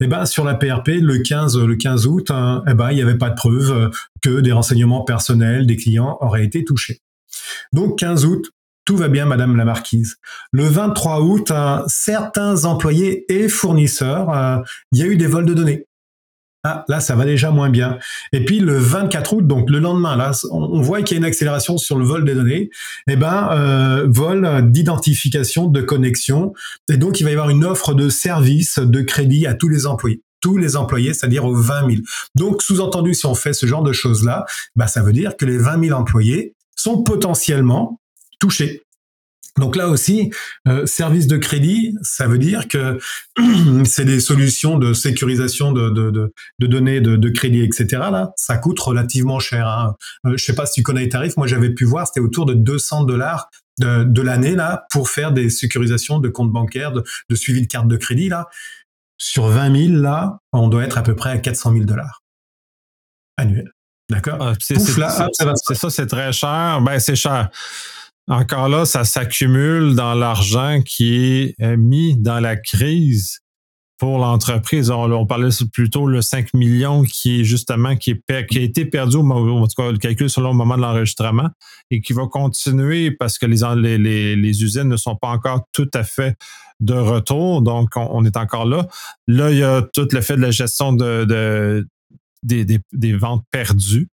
[0.00, 3.02] Eh ben, sur la PRP, le 15, le 15 août, hein, eh ben, il n'y
[3.02, 3.90] avait pas de preuve
[4.22, 7.00] que des renseignements personnels des clients auraient été touchés.
[7.72, 8.50] Donc, 15 août,
[8.84, 10.16] tout va bien, Madame la Marquise.
[10.50, 11.52] Le 23 août,
[11.86, 14.58] certains employés et fournisseurs, euh,
[14.92, 15.86] il y a eu des vols de données.
[16.64, 17.98] Ah, là, ça va déjà moins bien.
[18.32, 21.24] Et puis le 24 août, donc le lendemain, là, on voit qu'il y a une
[21.24, 22.70] accélération sur le vol des données.
[23.08, 26.52] Eh ben, euh, vol d'identification, de connexion.
[26.88, 29.86] Et donc, il va y avoir une offre de service de crédit à tous les
[29.86, 32.02] employés tous les employés, c'est-à-dire aux 20 000.
[32.34, 35.56] Donc, sous-entendu, si on fait ce genre de choses-là, bah, ça veut dire que les
[35.56, 38.00] 20 000 employés sont potentiellement
[39.58, 40.30] Donc là aussi,
[40.66, 42.98] euh, service de crédit, ça veut dire que
[43.84, 47.86] c'est des solutions de sécurisation de, de, données de, crédit, etc.
[48.10, 49.68] Là, ça coûte relativement cher.
[49.68, 49.94] Hein.
[50.26, 51.36] Euh, je sais pas si tu connais les tarifs.
[51.36, 55.50] Moi, j'avais pu voir, c'était autour de 200 dollars de, l'année là pour faire des
[55.50, 58.48] sécurisations de comptes bancaires, de, suivi de carte de crédit là.
[59.18, 62.22] Sur 20 000 là, on doit être à peu près à 400 000 dollars
[63.36, 63.70] annuels.
[64.10, 64.38] D'accord?
[64.40, 66.80] Ah, c'est ça, c'est très cher.
[66.82, 67.50] Ben c'est cher.
[68.28, 71.14] Encore là, ça s'accumule dans l'argent qui
[71.58, 73.42] est mis dans la crise
[74.02, 74.90] pour l'entreprise.
[74.90, 79.18] On, parlait plutôt le 5 millions qui est justement qui, est, qui a été perdu
[79.18, 81.48] au en tout cas le calcul selon le moment de l'enregistrement
[81.88, 83.58] et qui va continuer parce que les,
[83.98, 86.36] les, les, usines ne sont pas encore tout à fait
[86.80, 87.62] de retour.
[87.62, 88.88] Donc, on, est encore là.
[89.28, 91.86] Là, il y a tout le fait de la gestion de,
[92.42, 94.08] des, des, ventes perdues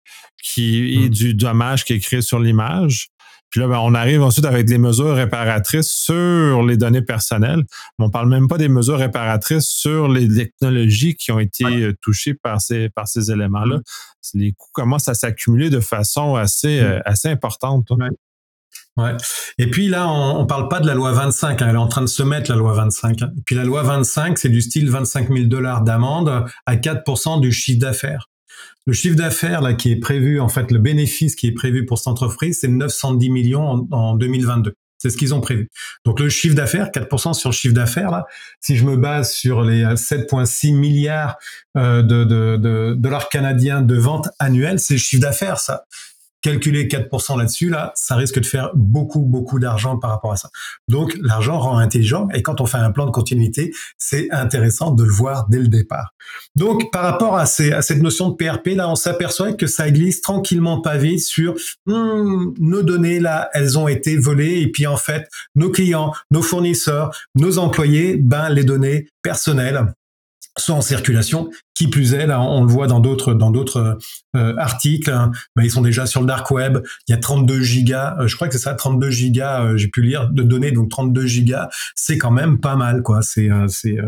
[0.42, 1.10] qui est mmh.
[1.10, 3.10] du dommage qui est créé sur l'image.
[3.56, 7.64] Puis là, ben, on arrive ensuite avec des mesures réparatrices sur les données personnelles.
[7.98, 11.94] Mais on parle même pas des mesures réparatrices sur les technologies qui ont été euh,
[12.02, 13.78] touchées par ces, par ces éléments-là.
[13.78, 13.82] Mm.
[14.34, 16.84] Les coûts commencent à s'accumuler de façon assez, mm.
[16.84, 17.90] euh, assez importante.
[17.92, 18.10] Hein.
[18.98, 19.16] Ouais.
[19.56, 21.62] Et puis là, on, on parle pas de la loi 25.
[21.62, 21.66] Hein.
[21.70, 23.22] elle est en train de se mettre la loi 25.
[23.22, 23.30] Hein.
[23.38, 27.52] Et puis la loi 25, c'est du style 25 000 dollars d'amende à 4% du
[27.52, 28.28] chiffre d'affaires.
[28.86, 31.98] Le chiffre d'affaires là qui est prévu, en fait, le bénéfice qui est prévu pour
[31.98, 34.74] cette entreprise, c'est 910 millions en, 2022.
[34.98, 35.68] C'est ce qu'ils ont prévu.
[36.04, 38.26] Donc le chiffre d'affaires, 4% sur le chiffre d'affaires, là,
[38.60, 41.36] si je me base sur les 7,6 euh, milliards
[41.76, 45.84] euh, de, dollars canadiens de vente annuelle, c'est le chiffre d'affaires, ça
[46.42, 50.48] calculer 4% là-dessus, là, ça risque de faire beaucoup, beaucoup d'argent par rapport à ça.
[50.88, 55.04] Donc, l'argent rend intelligent et quand on fait un plan de continuité, c'est intéressant de
[55.04, 56.14] le voir dès le départ.
[56.54, 59.90] Donc, par rapport à, ces, à cette notion de PRP, là, on s'aperçoit que ça
[59.90, 61.54] glisse tranquillement pas vite sur
[61.86, 66.42] hmm, nos données, là, elles ont été volées et puis en fait, nos clients, nos
[66.42, 69.86] fournisseurs, nos employés, ben, les données personnelles
[70.56, 71.50] sont en circulation.
[71.74, 73.98] Qui plus est, là, on le voit dans d'autres dans d'autres
[74.34, 76.78] euh, articles, hein, bah, ils sont déjà sur le dark web.
[77.06, 79.88] Il y a 32 gigas, euh, je crois que c'est ça, 32 gigas, euh, j'ai
[79.88, 83.20] pu lire de données, donc 32 gigas, c'est quand même pas mal, quoi.
[83.20, 83.98] C'est c'est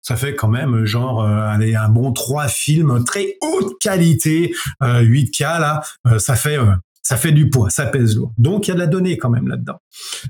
[0.00, 5.82] ça fait quand même genre allez un bon trois films très haute qualité, 8K là,
[6.18, 6.58] ça fait
[7.02, 8.32] ça fait du poids, ça pèse lourd.
[8.38, 9.78] Donc il y a de la donnée quand même là-dedans.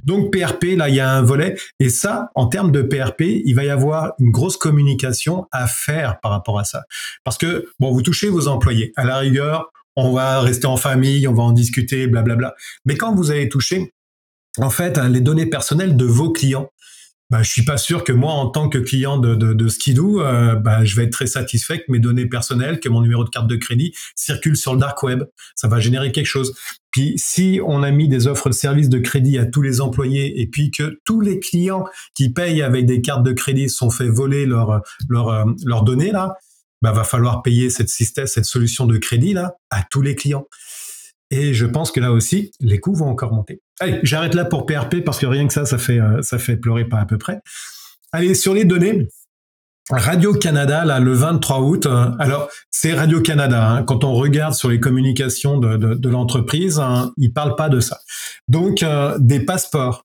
[0.04, 3.54] Donc PRP, là il y a un volet et ça, en termes de PRP, il
[3.54, 6.84] va y avoir une grosse communication à faire par rapport à ça.
[7.24, 8.92] Parce que bon, vous touchez vos employés.
[8.96, 12.54] À la rigueur, on va rester en famille, on va en discuter, blablabla.
[12.86, 13.92] Mais quand vous avez touché,
[14.58, 16.70] en fait, les données personnelles de vos clients,
[17.32, 20.54] bah, je suis pas sûr que moi, en tant que client de, de, Skidoo, euh,
[20.54, 23.46] bah, je vais être très satisfait que mes données personnelles, que mon numéro de carte
[23.46, 25.24] de crédit circule sur le dark web.
[25.54, 26.54] Ça va générer quelque chose.
[26.90, 30.42] Puis si on a mis des offres de services de crédit à tous les employés
[30.42, 34.08] et puis que tous les clients qui payent avec des cartes de crédit sont fait
[34.08, 36.34] voler leurs leur, euh, leurs données là,
[36.82, 40.46] bah, va falloir payer cette système, cette solution de crédit là à tous les clients.
[41.32, 43.62] Et je pense que là aussi, les coûts vont encore monter.
[43.80, 46.58] Allez, j'arrête là pour PRP parce que rien que ça, ça fait, euh, ça fait
[46.58, 47.40] pleurer pas à peu près.
[48.12, 49.08] Allez, sur les données,
[49.88, 54.78] Radio-Canada, là, le 23 août, euh, alors c'est Radio-Canada, hein, quand on regarde sur les
[54.78, 57.98] communications de, de, l'entreprise, hein, ils parlent pas de ça.
[58.48, 60.04] Donc, euh, des passeports,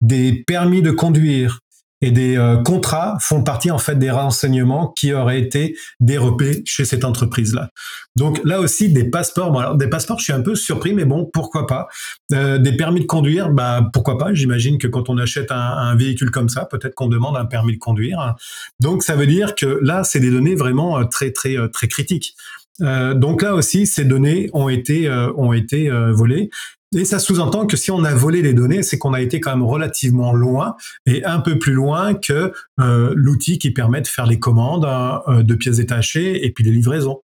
[0.00, 1.60] des permis de conduire,
[2.02, 6.84] et des euh, contrats font partie en fait des renseignements qui auraient été dérobés chez
[6.84, 7.70] cette entreprise-là.
[8.16, 9.50] Donc là aussi des passeports.
[9.50, 11.88] Bon, alors des passeports, je suis un peu surpris, mais bon, pourquoi pas
[12.32, 16.30] euh, Des permis de conduire, bah pourquoi pas J'imagine que quand on achète un, véhicule
[16.30, 18.34] comme ça, peut-être qu'on demande un permis de conduire.
[18.80, 22.34] Donc ça veut dire que là, c'est des données vraiment euh, très très très critiques.
[22.78, 26.50] Donc là aussi, ces données ont été ont été volées.
[26.94, 29.50] Et ça sous-entend que si on a volé les données, c'est qu'on a été quand
[29.50, 34.26] même relativement loin et un peu plus loin que euh, l'outil qui permet de faire
[34.26, 37.22] les commandes euh, de pièces détachées et puis les livraisons.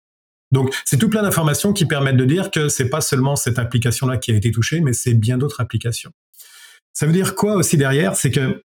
[0.53, 4.19] Donc, c'est tout plein d'informations qui permettent de dire que c'est pas seulement cette application-là
[4.19, 6.13] qui a été touchée, mais c'est bien d'autres applications.
[6.93, 8.17] Ça veut dire quoi aussi derrière?
[8.17, 8.63] C'est que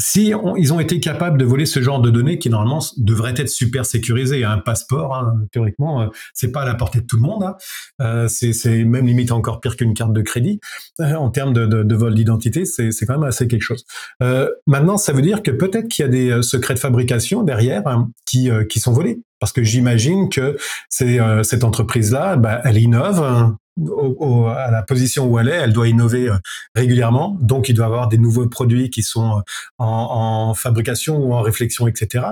[0.00, 3.48] si ils ont été capables de voler ce genre de données qui normalement devraient être
[3.48, 7.22] super sécurisées, un passeport, hein, théoriquement, euh, c'est pas à la portée de tout le
[7.22, 7.42] monde.
[7.42, 7.56] Hein.
[8.00, 10.60] Euh, c'est même limite encore pire qu'une carte de crédit
[11.00, 12.64] euh, en termes de, de, de vol d'identité.
[12.64, 13.84] C'est quand même assez quelque chose.
[14.22, 17.42] Euh, maintenant, ça veut dire que peut-être qu'il y a des euh, secrets de fabrication
[17.42, 19.20] derrière hein, qui, qui sont volés.
[19.40, 20.56] Parce que j'imagine que
[20.88, 25.72] c'est cette entreprise-là, bah, elle innove, hein, au, à la position où elle est, elle
[25.72, 26.36] doit innover euh,
[26.74, 27.36] régulièrement.
[27.40, 29.40] Donc, il doit avoir des nouveaux produits qui sont euh,
[29.78, 32.24] en, en fabrication ou en réflexion, etc.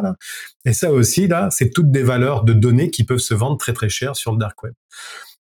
[0.65, 3.73] Et ça aussi, là, c'est toutes des valeurs de données qui peuvent se vendre très
[3.73, 4.75] très cher sur le dark web.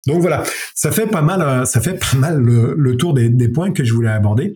[0.07, 0.43] Donc voilà,
[0.75, 3.85] ça fait pas mal, euh, ça fait pas mal le, tour des, des, points que
[3.85, 4.55] je voulais aborder.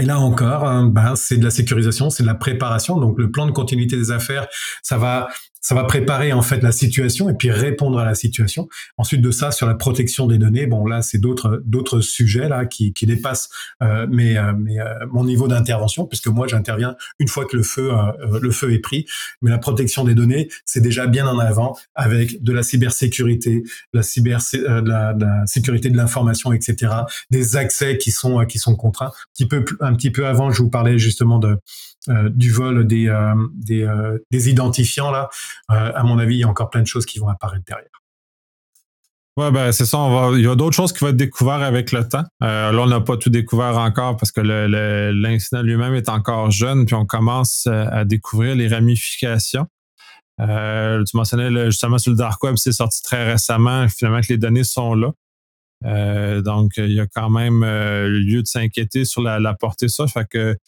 [0.00, 2.98] Et là encore, hein, ben, c'est de la sécurisation, c'est de la préparation.
[2.98, 4.46] Donc le plan de continuité des affaires,
[4.82, 5.28] ça va
[5.62, 8.68] ça va préparer en fait la situation et puis répondre à la situation.
[8.98, 12.66] Ensuite de ça, sur la protection des données, bon là c'est d'autres d'autres sujets là
[12.66, 13.48] qui, qui dépassent
[13.82, 17.92] euh, mes, euh, euh, mon niveau d'intervention puisque moi j'interviens une fois que le feu
[17.92, 19.06] euh, le feu est pris.
[19.40, 24.02] Mais la protection des données c'est déjà bien en avant avec de la cybersécurité, la
[24.02, 26.92] cyber de la, la sécurité de l'information, etc.
[27.30, 29.06] Des accès qui sont qui sont contraints.
[29.06, 31.56] Un petit peu un petit peu avant, je vous parlais justement de
[32.08, 33.34] euh, du vol des, euh,
[33.70, 35.28] euh, identifiants, là,
[35.68, 37.86] à mon avis, il y a encore plein de choses qui vont apparaître derrière.
[39.36, 39.98] Ouais, ben c'est ça.
[40.34, 42.24] Il y a d'autres choses qui vont être découvertes avec le temps.
[42.40, 46.94] là, on n'a pas tout découvert encore parce que l'incident lui-même est encore jeune, puis
[46.94, 49.66] on commence à découvrir les ramifications.
[50.38, 53.88] Tu mentionnais justement sur le dark web, c'est sorti très récemment.
[53.88, 55.12] Finalement, que les données sont là.
[56.42, 60.06] Donc, il y a quand même lieu de s'inquiéter sur la, la portée de ça.
[60.08, 60.58] Fait que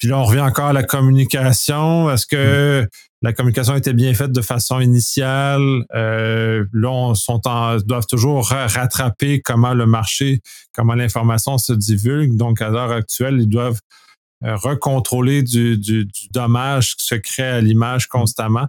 [0.00, 2.10] puis là, on revient encore à la communication.
[2.10, 2.88] Est-ce que
[3.20, 5.84] la communication était bien faite de façon initiale?
[5.94, 10.40] Euh, là, on sont en, doivent toujours rattraper comment le marché,
[10.74, 12.34] comment l'information se divulgue.
[12.34, 13.78] Donc, à l'heure actuelle, ils doivent
[14.42, 18.68] euh, recontrôler du, du, du, dommage qui se crée à l'image constamment.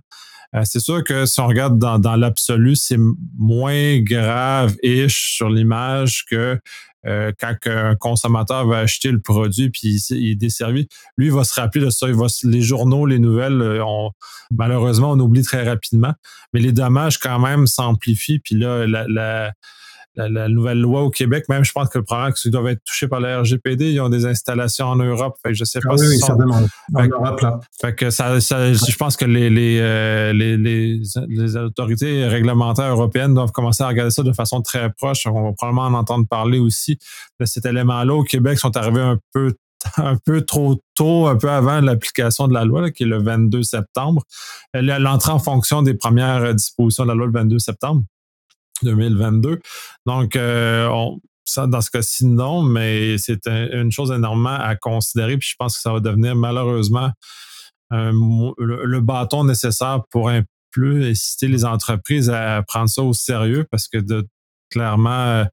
[0.53, 2.99] Euh, c'est sûr que si on regarde dans, dans l'absolu, c'est
[3.37, 6.59] moins grave-ish sur l'image que
[7.07, 10.87] euh, quand un consommateur va acheter le produit puis il, est desservi,
[11.17, 12.07] lui il va se rappeler de ça.
[12.43, 14.11] Les journaux, les nouvelles, euh, on,
[14.51, 16.13] malheureusement, on oublie très rapidement.
[16.53, 18.39] Mais les dommages quand même s'amplifient.
[18.39, 19.53] Puis là, la
[20.15, 22.83] la, nouvelle loi au Québec, même je pense que le problème, c'est qu'ils doivent être
[22.83, 23.91] touchés par la RGPD.
[23.91, 25.37] Ils ont des installations en Europe.
[25.43, 26.61] Fait, je sais pas ah si oui, certainement.
[26.93, 27.59] En Europe, là.
[27.79, 32.91] Fait que ça, ça je pense que les, les, euh, les, les, les, autorités réglementaires
[32.91, 35.25] européennes doivent commencer à regarder ça de façon très proche.
[35.27, 36.97] On va probablement en entendre parler aussi
[37.39, 38.13] de cet élément-là.
[38.13, 39.53] Au Québec, sont arrivés un peu
[39.97, 43.63] un peu trop tôt, un peu avant l'application de la loi, qui est le 22
[43.63, 44.23] septembre.
[44.73, 48.03] L'entrée en fonction des premières dispositions de la loi le 22 septembre.
[48.83, 49.59] 2022.
[50.05, 50.89] Donc, euh,
[51.43, 55.37] ça, dans ce cas-ci, non, mais c'est une chose énormément à considérer.
[55.37, 57.11] Puis je pense que ça va devenir malheureusement
[57.91, 63.87] le, bâton nécessaire pour un peu inciter les entreprises à prendre ça au sérieux parce
[63.87, 64.25] que de,
[64.71, 65.43] clairement, euh,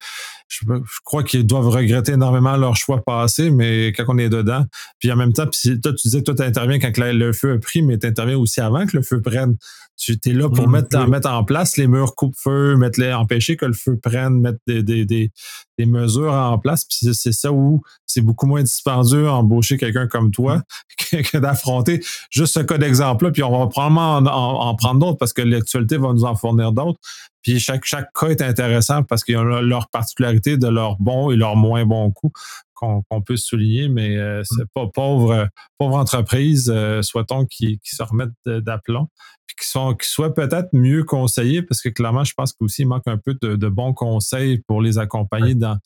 [0.49, 0.65] je,
[1.05, 4.65] crois qu'ils doivent regretter énormément leur choix passé, mais quand on est dedans,
[4.99, 7.55] puis en même temps, puis toi, tu disais que toi, tu interviens quand le feu
[7.55, 9.57] a pris, mais tu interviens aussi avant que le feu prenne.
[9.97, 13.13] Tu es là pour mmh, mettre, en, mettre en place les murs coupe-feu, mettre les,
[13.13, 15.33] empêcher que le feu prenne, mettre des, des, des,
[15.79, 16.85] des mesures en place.
[16.85, 20.63] Puis c'est ça où c'est beaucoup moins dispendieux embaucher quelqu'un comme toi
[21.11, 23.31] que, d'affronter juste ce cas d'exemple-là.
[23.31, 26.99] Puis on va probablement en, prendre d'autres parce que l'actualité va nous en fournir d'autres.
[27.43, 31.37] Puis chaque, chaque cas est intéressant parce qu'ils ont leur particularité de leurs bons et
[31.37, 32.39] leurs moins bons coups
[32.79, 35.49] qu'on peut souligner, mais euh, c'est pas pauvre,
[35.79, 39.09] pauvre entreprise, euh, soit-on, qui, qui, se remettent d'aplomb,
[39.47, 42.89] puis qui, sont, qui soient peut-être mieux conseillés, parce que clairement, je pense qu'aussi il
[42.89, 45.77] manque un peu de, bons conseils pour les accompagner dans,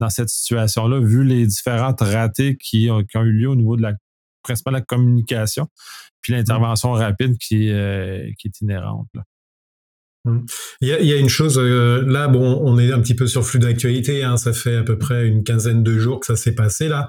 [0.00, 3.76] dans cette situation-là, vu les différentes ratés qui ont, qui ont eu lieu au niveau
[3.76, 3.92] de la
[4.42, 5.68] principalement la communication,
[6.20, 9.06] puis l'intervention rapide qui, euh, qui est inhérente.
[9.14, 9.22] Là.
[10.24, 13.16] Il y, a, il y a, une chose, euh, là, bon, on est un petit
[13.16, 16.26] peu sur flux d'actualité, hein, ça fait à peu près une quinzaine de jours que
[16.26, 17.08] ça s'est passé là,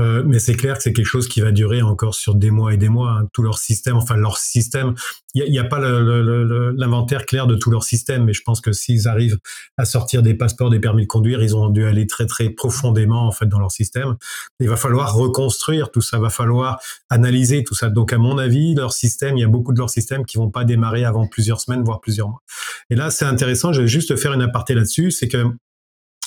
[0.00, 2.72] euh, mais c'est clair que c'est quelque chose qui va durer encore sur des mois
[2.72, 3.10] et des mois.
[3.10, 3.28] Hein.
[3.32, 4.94] Tout leur système, enfin leur système,
[5.34, 8.72] il n'y a, a, pas l'inventaire clair de tout leur système, mais je pense que
[8.72, 9.38] s'ils arrivent
[9.76, 13.26] à sortir des passeports, des permis de conduire, ils ont dû aller très très profondément
[13.26, 14.16] en fait dans leur système.
[14.60, 16.80] Il va falloir reconstruire tout ça, va falloir
[17.10, 17.90] analyser tout ça.
[17.90, 20.50] Donc à mon avis, leur système, il y a beaucoup de leurs systèmes qui vont
[20.50, 22.42] pas démarrer avant plusieurs semaines, voire plusieurs mois.
[22.90, 25.44] Et là, c'est intéressant, je vais juste faire une aparté là-dessus, c'est que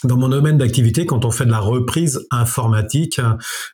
[0.03, 3.21] dans mon domaine d'activité, quand on fait de la reprise informatique,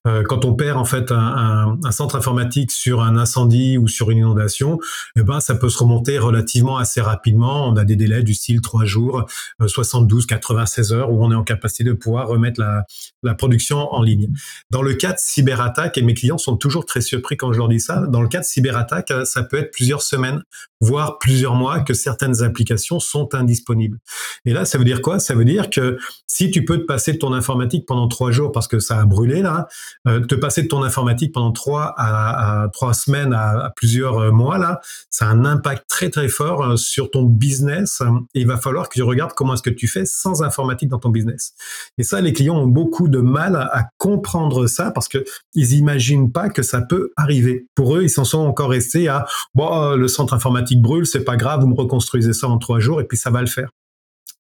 [0.06, 4.20] euh, quand on perd en fait un, centre informatique sur un incendie ou sur une
[4.20, 4.80] inondation,
[5.16, 7.68] eh ben ça peut se remonter relativement assez rapidement.
[7.68, 9.26] On a des délais du style 3 jours,
[9.66, 12.84] 72, euh, 96 heures où on est en capacité de pouvoir remettre la,
[13.24, 14.30] la production en ligne.
[14.70, 17.70] Dans le cas de cyberattaque, et mes clients sont toujours très surpris quand je leur
[17.70, 20.44] dis ça, dans le cas de cyberattaque, ça peut être plusieurs semaines,
[20.82, 24.00] voire plusieurs mois que certaines applications sont indisponibles.
[24.46, 25.20] Et là, ça veut dire quoi?
[25.20, 25.98] Ça veut dire que
[26.28, 29.06] si tu peux te passer de ton informatique pendant trois jours parce que ça a
[29.06, 29.68] brûlé là,
[30.08, 34.58] euh, te passer de ton informatique pendant trois à, trois semaines à, plusieurs euh, mois
[34.58, 38.02] là, ça a un impact très très fort euh, sur ton business.
[38.34, 41.00] Et il va falloir que tu regardes comment est-ce que tu fais sans informatique dans
[41.00, 41.54] ton business.
[41.98, 46.32] Et ça, les clients ont beaucoup de mal à comprendre ça parce que ils imaginent
[46.32, 47.68] pas que ça peut arriver.
[47.76, 51.38] Pour eux, ils s'en sont encore restés à bon, le centre informatique brûle, c'est pas
[51.38, 53.70] grave, vous me reconstruisez ça en trois jours et puis ça va le faire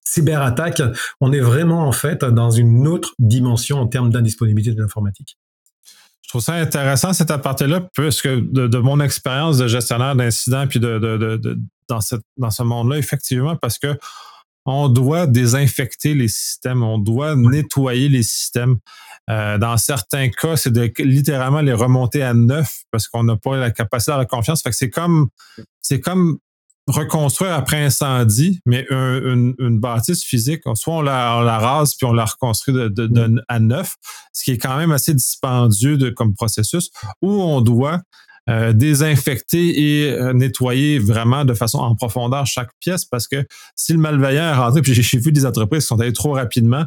[0.08, 0.82] cyberattaque,
[1.22, 5.38] on est vraiment en fait dans une autre dimension en termes d'indisponibilité de l'informatique.
[6.24, 11.39] Je trouve ça intéressant cette aparté-là, puisque de, mon expérience de gestionnaire d'incidents puis de,
[11.88, 11.99] dans,
[12.36, 13.97] dans ce monde-là, effectivement, parce que
[14.68, 18.78] on doit désinfecter les systèmes, on doit nettoyer les systèmes.
[19.30, 23.55] Euh, dans certains cas, c'est de littéralement les remonter à neuf parce qu'on n'a pas
[23.55, 24.62] la capacité à la confiance.
[24.62, 25.30] Fait que c'est comme
[25.82, 26.39] c'est comme
[26.88, 32.73] reconstruire après incendie, mais une, bâtisse physique, soit on la, rase puis on la reconstruit
[32.73, 33.95] de, à neuf,
[34.33, 36.89] ce qui est quand même assez dispendieux de, comme processus,
[37.21, 38.01] ou on doit
[38.49, 43.91] euh, désinfecter et euh, nettoyer vraiment de façon en profondeur chaque pièce parce que si
[43.91, 46.85] le malveillant est rentré, puis j'ai vu des entreprises qui sont allées trop rapidement,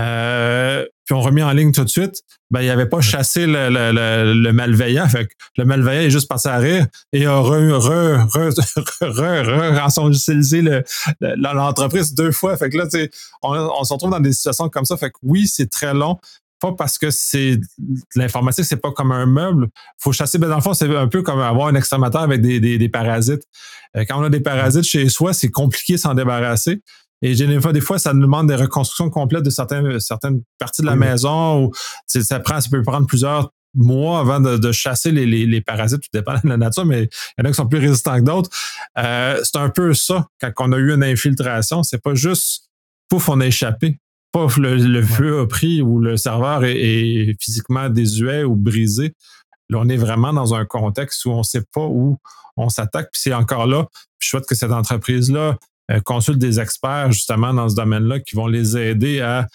[0.00, 3.68] euh, puis on remis en ligne tout de suite, ben, il n'avait pas chassé le,
[3.68, 5.08] le, le, malveillant.
[5.08, 10.62] Fait que le malveillant est juste passé à rire et a re, re, re, utilisé
[11.20, 12.56] l'entreprise deux fois.
[12.56, 12.86] Fait que là,
[13.42, 14.96] on, on se retrouve dans des situations comme ça.
[14.96, 16.16] Fait que oui, c'est très long.
[16.60, 17.58] Pas parce que c'est
[18.14, 19.66] l'informatique, c'est pas comme un meuble.
[19.98, 20.38] faut chasser.
[20.38, 22.88] Ben dans le fond, c'est un peu comme avoir un extramateur avec des, des, des
[22.88, 23.42] parasites.
[23.96, 26.82] Euh, quand on a des parasites chez soi, c'est compliqué s'en débarrasser.
[27.22, 30.82] Et des fois, des fois, ça nous demande des reconstructions complètes de certaines, certaines parties
[30.82, 31.72] de la maison ou
[32.06, 36.08] ça prend, ça peut prendre plusieurs mois avant de, chasser les, les, les, parasites, tout
[36.12, 37.08] dépend de la nature, mais il
[37.38, 38.50] y en a qui sont plus résistants que d'autres.
[38.98, 42.70] Euh, c'est un peu ça, quand on a eu une infiltration, c'est pas juste
[43.08, 44.00] pouf, on a échappé.
[44.32, 49.12] Pouf, le, feu a pris ou le serveur est, physiquement désuet ou brisé.
[49.68, 52.18] Là, on est vraiment dans un contexte où on ne sait pas où
[52.56, 53.10] on s'attaque.
[53.12, 53.86] Puis c'est encore là.
[54.18, 55.58] je souhaite que cette entreprise-là
[56.04, 59.46] consultent des experts justement dans ce domaine-là qui vont les aider à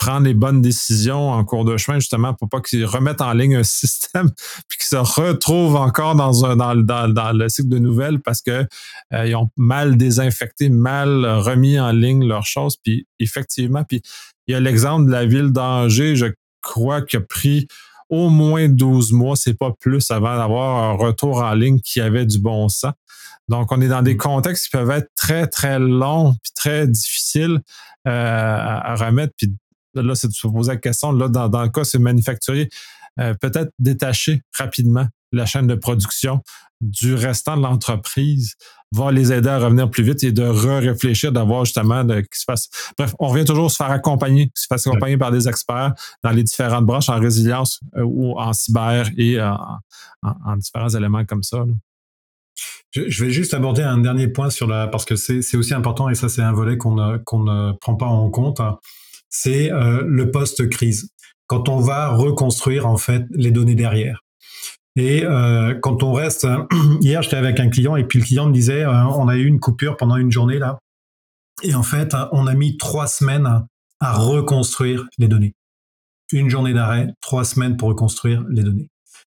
[0.00, 3.56] prendre les bonnes décisions en cours de chemin, justement, pour pas qu'ils remettent en ligne
[3.56, 4.30] un système
[4.66, 8.66] puis qu'ils se retrouvent encore dans, un, le cycle de nouvelles parce que
[9.12, 12.76] euh, ont mal désinfecté, mal remis en ligne leurs choses.
[12.82, 14.00] Puis effectivement, puis
[14.46, 16.26] il y a l'exemple de la ville d'Angers, je
[16.62, 17.68] crois, qui a pris
[18.10, 22.26] au moins 12 mois, c'est pas plus, avant d'avoir un retour en ligne qui avait
[22.26, 22.92] du bon sens.
[23.48, 24.18] Donc, on est dans des mm.
[24.18, 27.60] contextes qui peuvent être très, très longs puis très difficiles
[28.06, 29.34] euh, à, remettre.
[29.36, 29.52] Puis
[29.94, 31.12] là, c'est de se poser la question.
[31.12, 32.68] Là, dans, dans le cas, c'est manufacturier,
[33.18, 36.42] euh, peut-être détacher rapidement la chaîne de production
[36.80, 38.54] du restant de l'entreprise
[38.92, 42.44] va les aider à revenir plus vite et de re-réfléchir, d'avoir justement de, qui se
[42.44, 42.68] fasse.
[42.98, 46.42] Bref, on revient toujours se faire accompagner, se fasse accompagner par des experts dans les
[46.42, 51.64] différentes branches en résilience euh, ou en cyber et en, différents éléments comme ça.
[52.92, 56.16] Je, vais juste aborder un dernier point sur la parce que c'est aussi important et
[56.16, 58.60] ça c'est un volet qu'on ne, ne prend pas en compte.
[59.28, 61.10] c'est euh, le post-crise,
[61.46, 64.20] quand on va reconstruire en fait les données derrière.
[64.96, 66.46] Et euh, quand on reste,
[67.00, 69.46] hier j'étais avec un client et puis le client me disait, euh, on a eu
[69.46, 70.78] une coupure pendant une journée là,
[71.62, 73.64] et en fait on a mis trois semaines
[74.00, 75.54] à reconstruire les données.
[76.32, 78.88] Une journée d'arrêt, trois semaines pour reconstruire les données.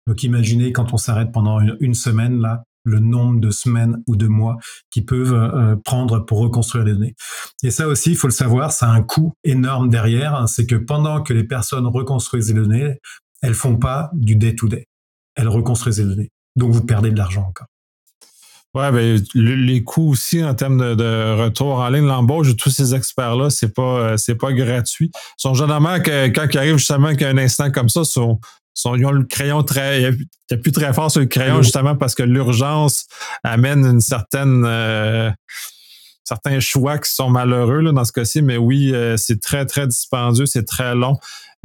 [0.07, 4.27] Donc imaginez quand on s'arrête pendant une, semaine là, le nombre de semaines ou de
[4.27, 4.57] mois
[4.91, 7.15] qui peuvent euh, prendre pour reconstruire les données.
[7.63, 10.49] Et ça aussi, il faut le savoir, ça a un coût énorme derrière.
[10.49, 12.99] C'est que pendant que les personnes reconstruisent les données,
[13.43, 14.88] elles font pas du day-to-day.
[15.39, 16.30] Elles reconstruisent les données.
[16.57, 17.68] Donc vous perdez de l'argent encore.
[18.74, 22.95] Ouais, ben, les coûts aussi en termes de, retour en ligne, l'embauche de tous ces
[22.95, 25.11] experts-là, c'est pas euh, c'est pas gratuit.
[25.14, 28.39] Ils sont généralement quand ils arrivent justement qu'un instant comme ça, sont,
[28.95, 30.03] ils ont le crayon très.
[30.03, 33.07] Il n'y a, plus très fort sur le crayon, justement, parce que l'urgence
[33.43, 34.64] amène une certaine.
[34.66, 35.30] Euh,
[36.24, 39.86] certains choix qui sont malheureux là, dans ce cas-ci, mais oui, euh, c'est très, très
[39.86, 41.16] dispendieux, c'est très long.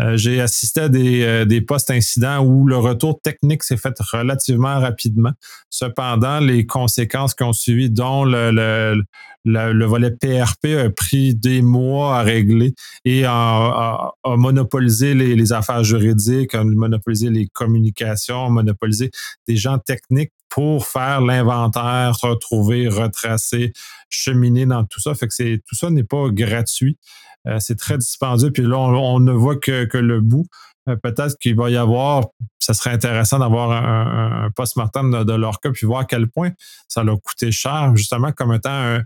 [0.02, 4.80] Euh, j'ai assisté à des, des postes incidents où le retour technique s'est fait relativement
[4.80, 5.32] rapidement.
[5.70, 9.04] Cependant, les conséquences qui ont suivi, dont le,
[9.46, 12.74] le, volet PRP a pris des mois à régler
[13.06, 19.12] et a, monopolisé les, affaires juridiques, a monopolisé les communications, a monopolisé
[19.48, 23.74] des gens techniques pour faire l'inventaire, retrouver, retracer,
[24.08, 25.16] cheminer dans tout ça.
[25.16, 27.00] Fait que tout ça n'est pas gratuit.
[27.48, 28.52] Euh, c'est très dispendieux.
[28.52, 30.46] Puis là, on, ne voit que, le bout.
[30.88, 32.28] Euh, peut-être qu'il va y avoir,
[32.60, 36.52] ça serait intéressant d'avoir un, post-mortem de, de, leur cas, puis voir à quel point
[36.88, 39.02] ça leur coûté cher, justement, comme étant un,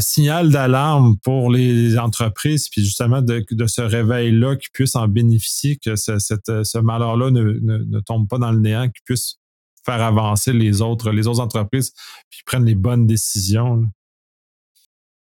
[0.00, 5.94] signal d'alarme pour les entreprises, puis justement de, ce réveil-là, qui puisse en bénéficier, que
[5.94, 9.36] ce, malheur-là ne, tombe pas dans le néant, qui puisse
[9.84, 11.92] faire avancer les autres, les autres entreprises,
[12.30, 13.90] puis prennent les bonnes décisions.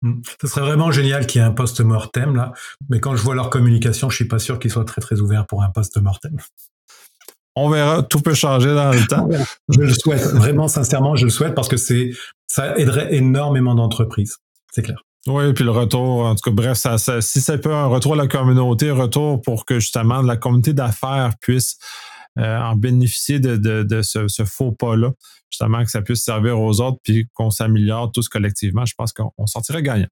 [0.02, 0.22] Hmm.
[0.41, 2.54] Ce serait vraiment génial qu'il y ait un post-mortem, là.
[2.89, 5.45] Mais quand je vois leur communication, je suis pas sûr qu'ils soient très, très ouverts
[5.45, 6.38] pour un post-mortem.
[7.56, 9.30] On verra, tout peut changer dans le temps.
[9.70, 12.12] je le souhaite, vraiment sincèrement, je le souhaite parce que c'est,
[12.47, 14.38] ça aiderait énormément d'entreprises
[14.72, 15.04] c'est clair.
[15.28, 18.16] Oui, puis le retour, en tout cas, bref, ça, si ça peut un retour à
[18.16, 21.78] la communauté, un retour pour que justement la communauté d'affaires puisse
[22.39, 25.11] euh, en bénéficier de, ce, faux pas-là,
[25.49, 29.47] justement que ça puisse servir aux autres, puis qu'on s'améliore tous collectivement, je pense qu'on
[29.47, 30.07] sortirait gagnant.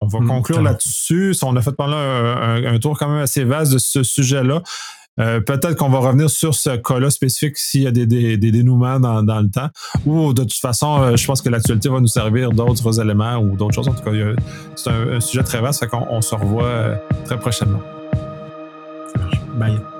[0.00, 1.34] On va mmh, conclure là-dessus.
[1.42, 4.62] On a fait pendant un, tour quand même assez vaste de ce sujet-là.
[5.20, 9.40] Euh, peut-être qu'on va revenir sur ce cas-là spécifique s'il y a des, dénouements dans,
[9.40, 9.68] le temps.
[10.06, 13.56] Ou de toute façon, euh, je pense que l'actualité va nous servir d'autres éléments ou
[13.56, 13.88] d'autres choses.
[13.88, 14.10] En tout cas,
[14.76, 17.80] c'est un, sujet très vaste, fait qu'on on se revoit très prochainement.
[19.56, 19.93] Bye.